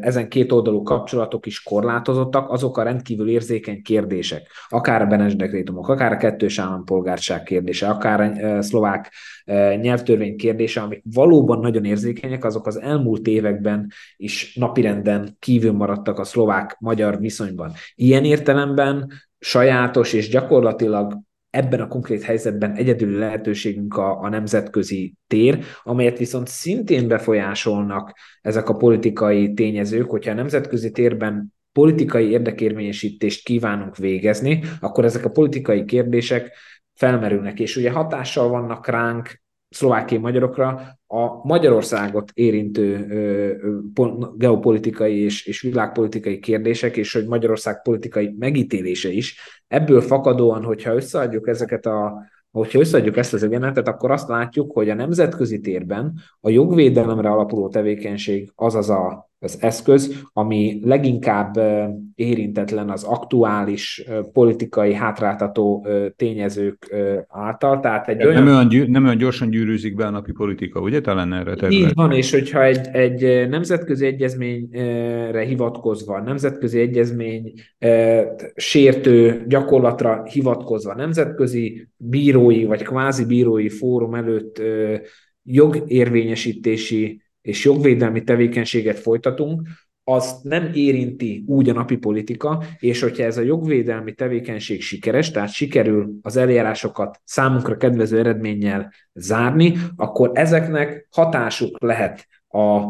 ezen 0.00 0.28
két 0.28 0.52
oldalú 0.52 0.82
kapcsolatok 0.82 1.46
is 1.46 1.62
korlátozottak, 1.62 2.50
azok 2.50 2.78
a 2.78 2.82
rendkívül 2.82 3.28
érzékeny 3.28 3.82
kérdések, 3.82 4.48
akár 4.68 5.02
a 5.02 5.06
Benes 5.06 5.36
dekrétumok, 5.36 5.88
akár 5.88 6.12
a 6.12 6.16
kettős 6.16 6.58
állampolgárság 6.58 7.42
kérdése, 7.42 7.88
akár 7.88 8.20
a 8.20 8.62
szlovák 8.62 9.12
nyelvtörvény 9.80 10.36
kérdése, 10.36 10.80
amik 10.80 11.02
valóban 11.14 11.58
nagyon 11.58 11.84
érzékenyek, 11.84 12.44
azok 12.44 12.66
az 12.66 12.80
elmúlt 12.80 13.26
években 13.26 13.90
is 14.16 14.54
napirenden 14.54 15.36
kívül 15.38 15.72
maradtak 15.72 16.18
a 16.18 16.24
szlovák-magyar 16.24 17.18
viszonyban. 17.18 17.72
Ilyen 17.94 18.24
értelemben 18.24 19.12
sajátos 19.38 20.12
és 20.12 20.28
gyakorlatilag 20.28 21.18
ebben 21.50 21.80
a 21.80 21.88
konkrét 21.88 22.22
helyzetben 22.22 22.74
egyedüli 22.74 23.16
lehetőségünk 23.16 23.96
a, 23.96 24.20
a 24.20 24.28
nemzetközi 24.28 25.14
tér, 25.26 25.64
amelyet 25.82 26.18
viszont 26.18 26.48
szintén 26.48 27.08
befolyásolnak 27.08 28.18
ezek 28.40 28.68
a 28.68 28.76
politikai 28.76 29.52
tényezők, 29.52 30.10
hogyha 30.10 30.30
a 30.30 30.34
nemzetközi 30.34 30.90
térben 30.90 31.54
politikai 31.72 32.30
érdekérvényesítést 32.30 33.44
kívánunk 33.44 33.96
végezni, 33.96 34.62
akkor 34.80 35.04
ezek 35.04 35.24
a 35.24 35.30
politikai 35.30 35.84
kérdések 35.84 36.56
felmerülnek, 36.94 37.60
és 37.60 37.76
ugye 37.76 37.90
hatással 37.90 38.48
vannak 38.48 38.86
ránk 38.86 39.40
szlovákiai 39.76 40.20
magyarokra 40.20 40.98
a 41.06 41.46
Magyarországot 41.46 42.30
érintő 42.34 43.06
geopolitikai 44.36 45.22
és, 45.22 45.46
és 45.46 45.60
világpolitikai 45.60 46.38
kérdések, 46.38 46.96
és 46.96 47.12
hogy 47.12 47.26
Magyarország 47.26 47.82
politikai 47.82 48.34
megítélése 48.38 49.10
is. 49.10 49.38
Ebből 49.68 50.00
fakadóan, 50.00 50.62
hogyha 50.62 50.94
összeadjuk 50.94 51.48
ezeket 51.48 51.86
a 51.86 52.24
hogyha 52.50 52.78
összeadjuk 52.78 53.16
ezt 53.16 53.32
az 53.32 53.42
ügenetet, 53.42 53.88
akkor 53.88 54.10
azt 54.10 54.28
látjuk, 54.28 54.72
hogy 54.72 54.90
a 54.90 54.94
nemzetközi 54.94 55.60
térben 55.60 56.20
a 56.40 56.50
jogvédelemre 56.50 57.28
alapuló 57.30 57.68
tevékenység, 57.68 58.52
azaz 58.54 58.90
a 58.90 59.25
az 59.38 59.58
eszköz, 59.60 60.22
ami 60.32 60.80
leginkább 60.84 61.60
érintetlen 62.14 62.90
az 62.90 63.04
aktuális 63.04 64.04
politikai 64.32 64.94
hátráltató 64.94 65.86
tényezők 66.16 66.94
által. 67.28 67.80
Tehát 67.80 68.08
egy 68.08 68.24
olyan... 68.24 68.42
nem, 68.42 68.54
olyan, 68.54 68.68
gyű, 68.68 68.86
nem 68.86 69.04
olyan 69.04 69.16
gyorsan 69.16 69.50
gyűrűzik 69.50 69.94
be 69.94 70.06
a 70.06 70.10
napi 70.10 70.32
politika, 70.32 70.80
ugye 70.80 71.00
talán 71.00 71.32
erre 71.32 71.54
terület? 71.54 71.88
Így 71.88 71.94
van, 71.94 72.12
és 72.12 72.30
hogyha 72.30 72.64
egy, 72.64 72.88
egy 72.92 73.48
nemzetközi 73.48 74.06
egyezményre 74.06 75.40
hivatkozva, 75.44 76.20
nemzetközi 76.20 76.80
egyezmény 76.80 77.52
sértő 78.54 79.44
gyakorlatra 79.46 80.24
hivatkozva, 80.24 80.94
nemzetközi 80.94 81.88
bírói 81.96 82.64
vagy 82.64 82.82
kvázi 82.82 83.24
bírói 83.24 83.68
fórum 83.68 84.14
előtt 84.14 84.62
jogérvényesítési 85.42 87.24
és 87.46 87.64
jogvédelmi 87.64 88.22
tevékenységet 88.22 88.98
folytatunk, 88.98 89.68
azt 90.04 90.44
nem 90.44 90.70
érinti 90.74 91.44
úgy 91.46 91.68
a 91.68 91.72
napi 91.72 91.96
politika, 91.96 92.62
és 92.78 93.00
hogyha 93.00 93.22
ez 93.24 93.38
a 93.38 93.42
jogvédelmi 93.42 94.12
tevékenység 94.12 94.82
sikeres, 94.82 95.30
tehát 95.30 95.52
sikerül 95.52 96.14
az 96.22 96.36
eljárásokat 96.36 97.20
számunkra 97.24 97.76
kedvező 97.76 98.18
eredménnyel 98.18 98.92
zárni, 99.12 99.74
akkor 99.96 100.30
ezeknek 100.34 101.08
hatásuk 101.10 101.82
lehet 101.82 102.26
a 102.48 102.84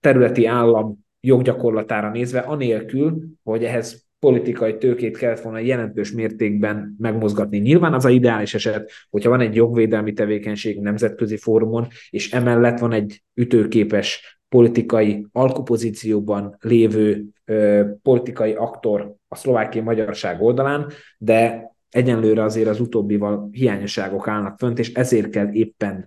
területi 0.00 0.46
állam 0.46 1.06
joggyakorlatára 1.20 2.10
nézve, 2.10 2.38
anélkül, 2.38 3.22
hogy 3.42 3.64
ehhez 3.64 4.08
politikai 4.20 4.76
tőkét 4.76 5.16
kellett 5.16 5.40
volna 5.40 5.58
jelentős 5.58 6.12
mértékben 6.12 6.94
megmozgatni. 6.98 7.58
Nyilván 7.58 7.94
az 7.94 8.04
a 8.04 8.10
ideális 8.10 8.54
eset, 8.54 8.90
hogyha 9.10 9.30
van 9.30 9.40
egy 9.40 9.54
jogvédelmi 9.54 10.12
tevékenység 10.12 10.80
nemzetközi 10.80 11.36
fórumon, 11.36 11.86
és 12.10 12.32
emellett 12.32 12.78
van 12.78 12.92
egy 12.92 13.22
ütőképes 13.34 14.38
politikai 14.48 15.26
alkupozícióban 15.32 16.56
lévő 16.60 17.24
ö, 17.44 17.84
politikai 18.02 18.52
aktor 18.52 19.14
a 19.28 19.36
szlovákiai 19.36 19.84
magyarság 19.84 20.42
oldalán, 20.42 20.86
de 21.18 21.70
egyenlőre 21.90 22.42
azért 22.42 22.68
az 22.68 22.80
utóbbival 22.80 23.48
hiányosságok 23.52 24.28
állnak 24.28 24.58
fönt, 24.58 24.78
és 24.78 24.92
ezért 24.92 25.30
kell 25.30 25.48
éppen 25.52 26.06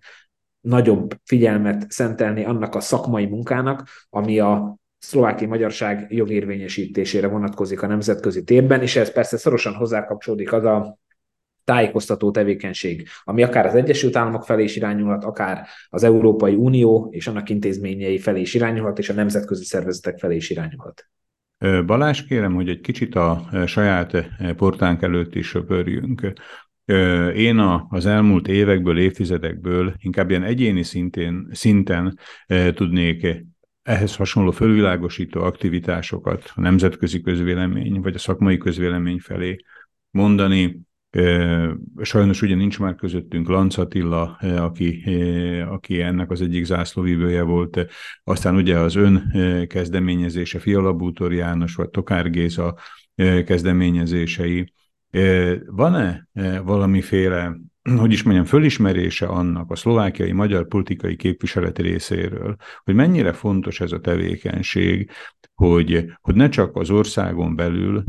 nagyobb 0.59 1.15
figyelmet 1.23 1.91
szentelni 1.91 2.43
annak 2.43 2.75
a 2.75 2.79
szakmai 2.79 3.25
munkának, 3.25 3.87
ami 4.09 4.39
a 4.39 4.77
szlovákiai 5.03 5.49
magyarság 5.49 6.05
jogérvényesítésére 6.09 7.27
vonatkozik 7.27 7.81
a 7.81 7.87
nemzetközi 7.87 8.43
térben, 8.43 8.81
és 8.81 8.95
ez 8.95 9.11
persze 9.11 9.37
szorosan 9.37 9.73
hozzákapcsolódik 9.73 10.53
az 10.53 10.65
a 10.65 10.97
tájékoztató 11.63 12.31
tevékenység, 12.31 13.07
ami 13.23 13.43
akár 13.43 13.65
az 13.65 13.75
Egyesült 13.75 14.15
Államok 14.15 14.43
felé 14.43 14.63
is 14.63 14.75
irányulhat, 14.75 15.23
akár 15.23 15.67
az 15.89 16.03
Európai 16.03 16.55
Unió 16.55 17.07
és 17.11 17.27
annak 17.27 17.49
intézményei 17.49 18.17
felé 18.17 18.41
is 18.41 18.53
irányulhat, 18.53 18.99
és 18.99 19.09
a 19.09 19.13
nemzetközi 19.13 19.63
szervezetek 19.63 20.17
felé 20.17 20.35
is 20.35 20.49
irányulhat. 20.49 21.07
Balázs, 21.85 22.25
kérem, 22.25 22.53
hogy 22.53 22.69
egy 22.69 22.81
kicsit 22.81 23.15
a 23.15 23.49
saját 23.65 24.29
portánk 24.55 25.01
előtt 25.01 25.35
is 25.35 25.47
söpörjünk. 25.47 26.33
Én 27.35 27.57
az 27.89 28.05
elmúlt 28.05 28.47
évekből, 28.47 28.99
évtizedekből 28.99 29.93
inkább 29.97 30.29
ilyen 30.29 30.43
egyéni 30.43 30.83
szintén, 30.83 31.47
szinten 31.51 32.19
tudnék 32.73 33.45
ehhez 33.83 34.15
hasonló 34.15 34.51
fölvilágosító 34.51 35.41
aktivitásokat 35.41 36.51
a 36.55 36.61
nemzetközi 36.61 37.21
közvélemény 37.21 38.01
vagy 38.01 38.15
a 38.15 38.19
szakmai 38.19 38.57
közvélemény 38.57 39.19
felé 39.19 39.55
mondani. 40.11 40.81
Sajnos 42.01 42.41
ugye 42.41 42.55
nincs 42.55 42.79
már 42.79 42.95
közöttünk 42.95 43.47
Lanc 43.47 43.77
Attila, 43.77 44.37
aki, 44.41 45.03
aki 45.67 46.01
ennek 46.01 46.31
az 46.31 46.41
egyik 46.41 46.63
zászlóvívője 46.63 47.41
volt. 47.41 47.85
Aztán 48.23 48.55
ugye 48.55 48.77
az 48.79 48.95
ön 48.95 49.31
kezdeményezése, 49.67 50.59
Fiala 50.59 51.13
János 51.29 51.75
vagy 51.75 51.89
Tokár 51.89 52.29
Géza 52.29 52.77
kezdeményezései. 53.45 54.73
Van-e 55.65 56.27
valamiféle 56.63 57.57
hogy 57.83 58.11
is 58.11 58.23
mondjam, 58.23 58.45
fölismerése 58.45 59.25
annak 59.25 59.71
a 59.71 59.75
szlovákiai 59.75 60.31
magyar 60.31 60.67
politikai 60.67 61.15
képviselet 61.15 61.79
részéről, 61.79 62.55
hogy 62.83 62.93
mennyire 62.93 63.33
fontos 63.33 63.79
ez 63.79 63.91
a 63.91 63.99
tevékenység, 63.99 65.09
hogy, 65.53 66.05
hogy 66.21 66.35
ne 66.35 66.49
csak 66.49 66.75
az 66.75 66.89
országon 66.89 67.55
belül 67.55 68.03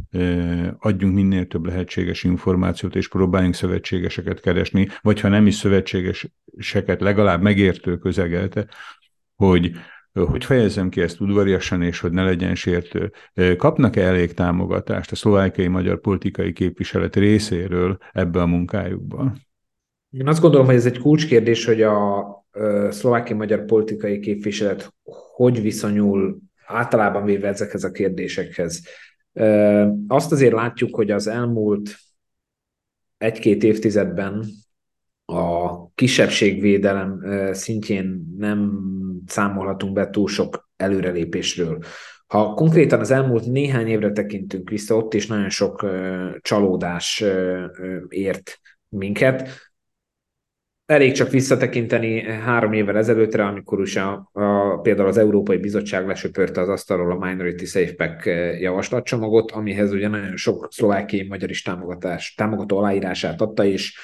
adjunk 0.79 1.15
minél 1.15 1.47
több 1.47 1.67
lehetséges 1.67 2.25
információt, 2.25 2.97
és 2.97 3.09
próbáljunk 3.09 3.55
szövetségeseket 3.55 4.41
keresni, 4.41 4.89
vagy 5.01 5.21
ha 5.21 5.29
nem 5.29 5.47
is 5.47 5.55
szövetségeseket, 5.55 7.01
legalább 7.01 7.43
megértő 7.43 7.97
közeget, 7.97 8.67
hogy, 9.37 9.73
hogy 10.13 10.45
fejezzem 10.45 10.89
ki 10.89 11.01
ezt 11.01 11.21
udvariasan, 11.21 11.83
és 11.83 12.01
hogy 12.01 12.13
ne 12.13 12.25
legyen 12.25 12.55
sértő. 12.55 13.13
Kapnak-e 13.57 14.03
elég 14.03 14.35
támogatást 14.35 15.13
a 15.13 15.17
szlovákiai 15.17 15.69
magyar 15.69 16.01
politikai 16.01 16.53
képviselet 16.53 17.17
részéről 17.17 17.99
ebbe 18.13 18.41
a 18.41 18.47
munkájukban? 18.47 19.53
Én 20.19 20.29
azt 20.29 20.41
gondolom, 20.41 20.67
hogy 20.67 20.75
ez 20.75 20.87
egy 20.87 20.99
kulcskérdés, 20.99 21.65
hogy 21.65 21.83
a 21.83 22.25
szlovákiai 22.91 23.39
magyar 23.39 23.65
politikai 23.65 24.21
képviselet 24.21 24.95
hogy 25.35 25.63
viszonyul 25.63 26.39
általában 26.67 27.25
véve 27.25 27.49
ezekhez 27.49 27.85
a 27.85 27.91
kérdésekhez. 27.91 28.83
Azt 30.07 30.33
azért 30.33 30.53
látjuk, 30.53 30.95
hogy 30.95 31.11
az 31.11 31.27
elmúlt 31.27 31.97
egy-két 33.17 33.63
évtizedben 33.63 34.45
a 35.25 35.89
kisebbségvédelem 35.95 37.21
szintjén 37.53 38.35
nem 38.39 38.81
számolhatunk 39.27 39.93
be 39.93 40.11
túl 40.11 40.29
sok 40.29 40.69
előrelépésről. 40.77 41.79
Ha 42.27 42.55
konkrétan 42.55 43.01
az 43.01 43.11
elmúlt 43.11 43.47
néhány 43.47 43.87
évre 43.87 44.13
tekintünk 44.13 44.71
vissza, 44.71 44.97
ott 44.97 45.15
is 45.15 45.27
nagyon 45.27 45.51
sok 45.51 45.87
csalódás 46.41 47.25
ért 48.09 48.61
minket. 48.89 49.49
Elég 50.87 51.13
csak 51.13 51.31
visszatekinteni 51.31 52.23
három 52.23 52.73
évvel 52.73 52.97
ezelőttre, 52.97 53.45
amikor 53.47 53.81
is 53.81 53.97
a, 53.97 54.31
a, 54.33 54.79
például 54.81 55.09
az 55.09 55.17
Európai 55.17 55.57
Bizottság 55.57 56.07
lesöpörte 56.07 56.61
az 56.61 56.69
asztalról 56.69 57.11
a 57.11 57.27
Minority 57.27 57.65
Safe 57.65 57.95
Pack 57.95 58.27
eh, 58.27 58.61
javaslatcsomagot, 58.61 59.51
amihez 59.51 59.93
ugye 59.93 60.09
nagyon 60.09 60.37
sok 60.37 60.69
szlovákiai 60.71 61.27
magyar 61.29 61.51
is 61.51 61.63
támogatás, 61.63 62.35
támogató 62.35 62.79
aláírását 62.79 63.41
adta, 63.41 63.65
és 63.65 63.99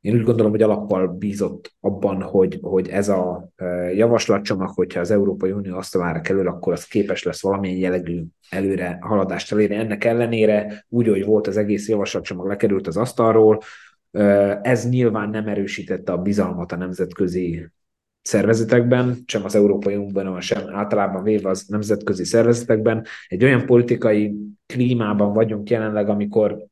én 0.00 0.14
úgy 0.14 0.22
gondolom, 0.22 0.50
hogy 0.50 0.62
alappal 0.62 1.08
bízott 1.08 1.74
abban, 1.80 2.22
hogy, 2.22 2.58
hogy 2.60 2.88
ez 2.88 3.08
a 3.08 3.48
eh, 3.56 3.96
javaslatcsomag, 3.96 4.68
hogyha 4.68 5.00
az 5.00 5.10
Európai 5.10 5.50
Unió 5.50 5.76
asztalára 5.76 6.20
kerül, 6.20 6.48
akkor 6.48 6.72
az 6.72 6.84
képes 6.84 7.22
lesz 7.22 7.42
valamilyen 7.42 7.78
jellegű 7.78 8.22
előre 8.50 8.98
haladást 9.00 9.52
elérni. 9.52 9.74
Ennek 9.74 10.04
ellenére 10.04 10.84
úgy, 10.88 11.08
hogy 11.08 11.24
volt 11.24 11.46
az 11.46 11.56
egész 11.56 11.88
javaslatcsomag 11.88 12.46
lekerült 12.46 12.86
az 12.86 12.96
asztalról, 12.96 13.60
ez 14.62 14.88
nyilván 14.88 15.30
nem 15.30 15.48
erősítette 15.48 16.12
a 16.12 16.18
bizalmat 16.18 16.72
a 16.72 16.76
nemzetközi 16.76 17.66
szervezetekben, 18.22 19.22
sem 19.26 19.44
az 19.44 19.54
Európai 19.54 19.94
Unióban, 19.94 20.40
sem 20.40 20.74
általában 20.74 21.22
véve 21.22 21.48
az 21.48 21.64
nemzetközi 21.68 22.24
szervezetekben. 22.24 23.04
Egy 23.26 23.44
olyan 23.44 23.66
politikai 23.66 24.34
klímában 24.66 25.32
vagyunk 25.32 25.70
jelenleg, 25.70 26.08
amikor 26.08 26.66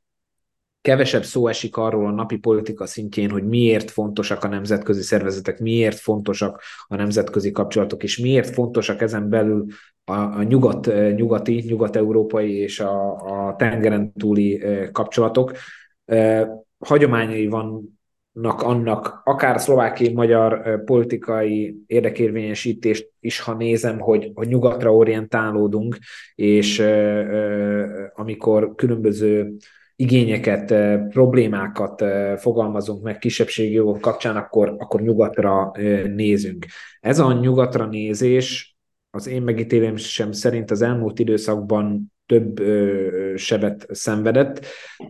kevesebb 0.80 1.24
szó 1.24 1.48
esik 1.48 1.76
arról 1.76 2.06
a 2.06 2.10
napi 2.10 2.36
politika 2.36 2.86
szintjén, 2.86 3.30
hogy 3.30 3.44
miért 3.44 3.90
fontosak 3.90 4.44
a 4.44 4.48
nemzetközi 4.48 5.02
szervezetek, 5.02 5.58
miért 5.60 5.98
fontosak 5.98 6.62
a 6.86 6.96
nemzetközi 6.96 7.50
kapcsolatok, 7.50 8.02
és 8.02 8.18
miért 8.18 8.54
fontosak 8.54 9.00
ezen 9.00 9.28
belül 9.28 9.66
a, 10.04 10.12
a 10.12 10.42
nyugat, 10.42 10.86
nyugati, 11.14 11.64
nyugat-európai 11.66 12.52
és 12.52 12.80
a, 12.80 13.14
a 13.14 13.56
tengeren 13.56 14.12
túli 14.12 14.64
kapcsolatok 14.92 15.52
hagyományai 16.86 17.46
vannak 17.46 18.62
annak, 18.62 19.20
akár 19.24 19.54
a 19.54 19.58
szlovákiai 19.58 20.12
magyar 20.12 20.82
politikai 20.84 21.76
érdekérvényesítést 21.86 23.10
is, 23.20 23.40
ha 23.40 23.54
nézem, 23.54 23.98
hogy, 23.98 24.30
hogy 24.34 24.48
nyugatra 24.48 24.94
orientálódunk, 24.94 25.98
és 26.34 26.82
amikor 28.14 28.74
különböző 28.74 29.52
igényeket, 29.96 30.74
problémákat 31.08 32.04
fogalmazunk 32.36 33.02
meg 33.02 33.18
kisebbségi 33.18 33.74
jogok 33.74 34.00
kapcsán, 34.00 34.36
akkor, 34.36 34.74
akkor 34.78 35.00
nyugatra 35.00 35.72
nézünk. 36.14 36.66
Ez 37.00 37.18
a 37.18 37.32
nyugatra 37.32 37.86
nézés 37.86 38.76
az 39.10 39.26
én 39.26 39.42
megítélésem 39.42 40.32
szerint 40.32 40.70
az 40.70 40.82
elmúlt 40.82 41.18
időszakban 41.18 42.12
több 42.26 42.60
sebet 43.36 43.86
szenvedett, 43.90 44.66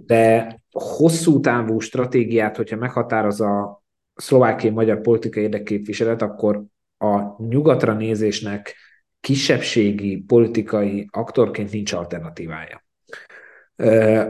de 0.06 0.56
hosszú 0.70 1.40
távú 1.40 1.78
stratégiát, 1.78 2.56
hogyha 2.56 2.76
meghatároz 2.76 3.40
a 3.40 3.82
szlovákiai 4.14 4.72
magyar 4.72 5.00
politikai 5.00 5.42
érdekképviselet, 5.42 6.22
akkor 6.22 6.64
a 6.98 7.42
nyugatra 7.48 7.92
nézésnek 7.92 8.74
kisebbségi 9.20 10.24
politikai 10.26 11.08
aktorként 11.10 11.72
nincs 11.72 11.92
alternatívája. 11.92 12.84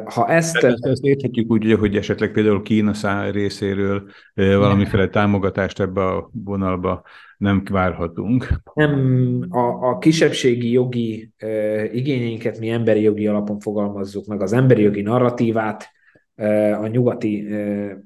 Ha 0.04 0.28
ezt... 0.28 0.56
ezt, 0.56 0.84
ezt 0.86 1.04
érthetjük 1.04 1.50
úgy, 1.50 1.72
hogy 1.72 1.96
esetleg 1.96 2.32
például 2.32 2.62
Kína 2.62 2.94
száll 2.94 3.30
részéről 3.30 4.10
valamiféle 4.34 5.08
támogatást 5.08 5.80
ebbe 5.80 6.04
a 6.04 6.30
vonalba 6.44 7.02
nem 7.36 7.62
várhatunk. 7.70 8.48
Nem, 8.74 9.46
a, 9.48 9.88
a 9.88 9.98
kisebbségi 9.98 10.70
jogi 10.70 11.30
e, 11.36 11.84
igényeinket 11.84 12.58
mi 12.58 12.68
emberi 12.68 13.00
jogi 13.00 13.26
alapon 13.26 13.60
fogalmazzuk 13.60 14.26
meg, 14.26 14.42
az 14.42 14.52
emberi 14.52 14.82
jogi 14.82 15.02
narratívát 15.02 15.90
e, 16.34 16.78
a 16.78 16.86
nyugati 16.86 17.52
e, 17.52 17.96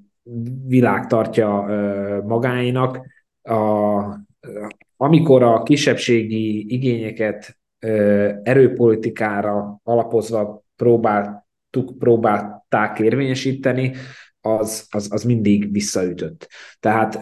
világ 0.66 1.06
tartja 1.06 1.70
e, 1.70 2.20
magáinak. 2.22 3.00
A, 3.42 4.00
amikor 4.96 5.42
a 5.42 5.62
kisebbségi 5.62 6.74
igényeket 6.74 7.58
erőpolitikára 8.42 9.80
alapozva 9.82 10.65
próbáltuk, 10.76 11.98
próbálták 11.98 12.98
érvényesíteni, 12.98 13.94
az, 14.40 14.86
az, 14.90 15.08
az 15.10 15.22
mindig 15.22 15.72
visszaütött. 15.72 16.48
Tehát 16.80 17.14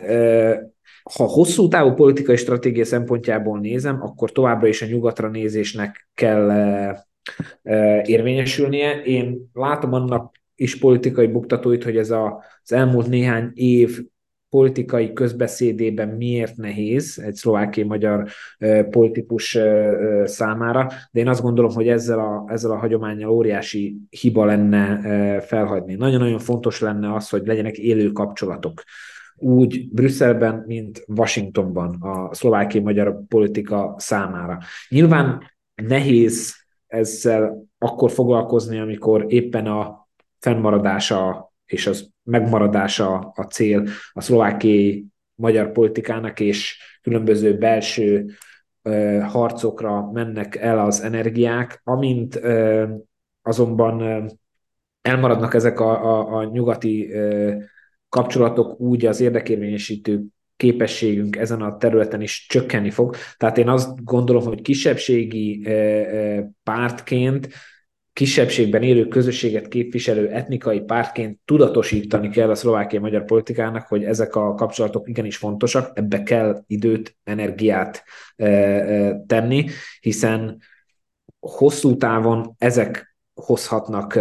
ha 1.13 1.25
hosszú 1.25 1.69
távú 1.69 1.95
politikai 1.95 2.37
stratégia 2.37 2.85
szempontjából 2.85 3.59
nézem, 3.59 4.03
akkor 4.03 4.33
továbbra 4.33 4.67
is 4.67 4.83
a 4.83 4.87
nyugatra 4.87 5.29
nézésnek 5.29 6.09
kell 6.15 6.53
érvényesülnie. 8.03 9.03
Én 9.03 9.51
látom 9.53 9.93
annak 9.93 10.35
is 10.55 10.79
politikai 10.79 11.27
buktatóit, 11.27 11.85
hogy 11.85 11.97
ez 11.97 12.11
a, 12.11 12.45
az 12.63 12.73
elmúlt 12.73 13.07
néhány 13.07 13.51
év 13.55 14.01
politikai 14.55 15.13
közbeszédében 15.13 16.09
miért 16.09 16.57
nehéz 16.57 17.19
egy 17.25 17.35
szlovákiai 17.35 17.87
magyar 17.87 18.29
politikus 18.91 19.59
számára, 20.25 20.87
de 21.11 21.21
én 21.21 21.29
azt 21.29 21.43
gondolom, 21.43 21.73
hogy 21.73 21.89
ezzel 21.89 22.19
a, 22.19 22.45
ezzel 22.53 22.71
a 22.71 22.77
hagyományjal 22.77 23.31
óriási 23.31 23.97
hiba 24.11 24.45
lenne 24.45 25.41
felhagyni. 25.41 25.95
Nagyon-nagyon 25.95 26.39
fontos 26.39 26.81
lenne 26.81 27.15
az, 27.15 27.29
hogy 27.29 27.47
legyenek 27.47 27.79
élő 27.79 28.11
kapcsolatok 28.11 28.83
úgy 29.37 29.89
Brüsszelben, 29.91 30.65
mint 30.67 31.05
Washingtonban 31.17 31.97
a 32.01 32.35
szlovákiai 32.35 32.85
magyar 32.85 33.21
politika 33.29 33.95
számára. 33.99 34.59
Nyilván 34.89 35.43
nehéz 35.75 36.55
ezzel 36.87 37.65
akkor 37.79 38.11
foglalkozni, 38.11 38.79
amikor 38.79 39.25
éppen 39.29 39.67
a 39.67 40.09
fennmaradása 40.39 41.53
és 41.65 41.87
az 41.87 42.14
megmaradása 42.25 43.33
a 43.35 43.43
cél 43.43 43.89
a 44.13 44.21
szlovákiai 44.21 45.07
magyar 45.35 45.73
politikának, 45.73 46.41
és 46.41 46.79
különböző 47.03 47.59
belső 47.59 48.27
ö, 48.83 49.19
harcokra 49.19 50.11
mennek 50.13 50.57
el 50.57 50.79
az 50.79 51.01
energiák, 51.01 51.81
amint 51.85 52.37
ö, 52.37 52.85
azonban 53.43 54.01
ö, 54.01 54.25
elmaradnak 55.01 55.55
ezek 55.55 55.81
a, 55.81 56.05
a, 56.05 56.39
a 56.39 56.45
nyugati 56.45 57.13
ö, 57.13 57.53
kapcsolatok, 58.09 58.81
úgy 58.81 59.07
az 59.07 59.21
érdekérvényesítő 59.21 60.23
képességünk 60.57 61.37
ezen 61.37 61.63
a 61.63 61.77
területen 61.77 62.21
is 62.21 62.47
csökkenni 62.49 62.91
fog. 62.91 63.17
Tehát 63.37 63.59
én 63.59 63.69
azt 63.69 64.05
gondolom, 64.05 64.45
hogy 64.45 64.63
kisebbségi 64.63 65.69
pártként 66.63 67.49
kisebbségben 68.15 68.83
élő 68.83 69.09
közösséget 69.09 69.69
képviselő 69.69 70.29
etnikai 70.29 70.81
pártként 70.81 71.39
tudatosítani 71.45 72.29
kell 72.29 72.51
a 72.51 72.55
szlovákiai 72.55 73.03
magyar 73.03 73.25
politikának, 73.25 73.87
hogy 73.87 74.05
ezek 74.05 74.35
a 74.35 74.55
kapcsolatok 74.55 75.09
igenis 75.09 75.37
fontosak, 75.37 75.99
ebbe 75.99 76.23
kell 76.23 76.63
időt, 76.67 77.17
energiát 77.25 78.05
tenni, 79.27 79.67
hiszen 80.01 80.61
hosszú 81.41 81.97
távon 81.97 82.55
ezek 82.59 83.17
hozhatnak 83.35 84.17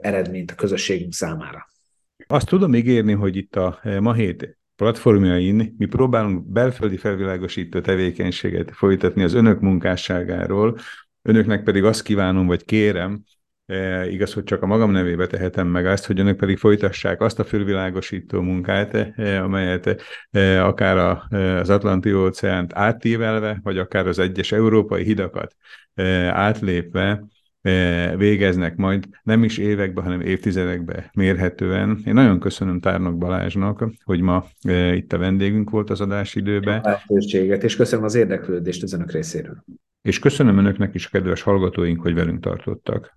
eredményt 0.00 0.50
a 0.50 0.54
közösségünk 0.54 1.12
számára. 1.12 1.66
Azt 2.26 2.48
tudom 2.48 2.74
ígérni, 2.74 3.12
hogy 3.12 3.36
itt 3.36 3.56
a 3.56 3.80
ma 4.00 4.12
hét 4.12 4.58
platformjain 4.76 5.74
mi 5.78 5.86
próbálunk 5.86 6.46
belföldi 6.46 6.96
felvilágosító 6.96 7.80
tevékenységet 7.80 8.70
folytatni 8.74 9.22
az 9.22 9.34
önök 9.34 9.60
munkásságáról, 9.60 10.78
önöknek 11.22 11.62
pedig 11.62 11.84
azt 11.84 12.02
kívánom, 12.02 12.46
vagy 12.46 12.64
kérem, 12.64 13.22
eh, 13.66 14.12
igaz, 14.12 14.32
hogy 14.32 14.44
csak 14.44 14.62
a 14.62 14.66
magam 14.66 14.90
nevébe 14.90 15.26
tehetem 15.26 15.66
meg 15.66 15.86
azt, 15.86 16.06
hogy 16.06 16.20
önök 16.20 16.36
pedig 16.36 16.58
folytassák 16.58 17.20
azt 17.20 17.38
a 17.38 17.44
felvilágosító 17.44 18.40
munkát, 18.40 18.94
eh, 18.94 19.44
amelyet 19.44 20.02
eh, 20.30 20.66
akár 20.66 20.96
a, 20.96 21.36
az 21.36 21.70
Atlanti-óceánt 21.70 22.72
átívelve, 22.74 23.60
vagy 23.62 23.78
akár 23.78 24.06
az 24.06 24.18
egyes 24.18 24.52
európai 24.52 25.04
hidakat 25.04 25.56
átlépve 26.30 27.24
E, 27.62 28.16
végeznek 28.16 28.76
majd 28.76 29.08
nem 29.22 29.44
is 29.44 29.58
évekbe, 29.58 30.02
hanem 30.02 30.20
évtizedekbe 30.20 31.10
mérhetően. 31.14 31.98
Én 32.06 32.14
nagyon 32.14 32.40
köszönöm 32.40 32.80
Tárnok 32.80 33.18
Balázsnak, 33.18 33.84
hogy 34.04 34.20
ma 34.20 34.44
e, 34.62 34.94
itt 34.94 35.12
a 35.12 35.18
vendégünk 35.18 35.70
volt 35.70 35.90
az 35.90 36.00
adásidőben. 36.00 36.80
Lehetőséget, 36.82 37.62
és 37.62 37.76
köszönöm 37.76 38.04
az 38.04 38.14
érdeklődést 38.14 38.82
az 38.82 38.92
önök 38.92 39.12
részéről. 39.12 39.64
És 40.02 40.18
köszönöm 40.18 40.58
önöknek 40.58 40.94
is, 40.94 41.08
kedves 41.08 41.42
hallgatóink, 41.42 42.00
hogy 42.00 42.14
velünk 42.14 42.40
tartottak. 42.40 43.16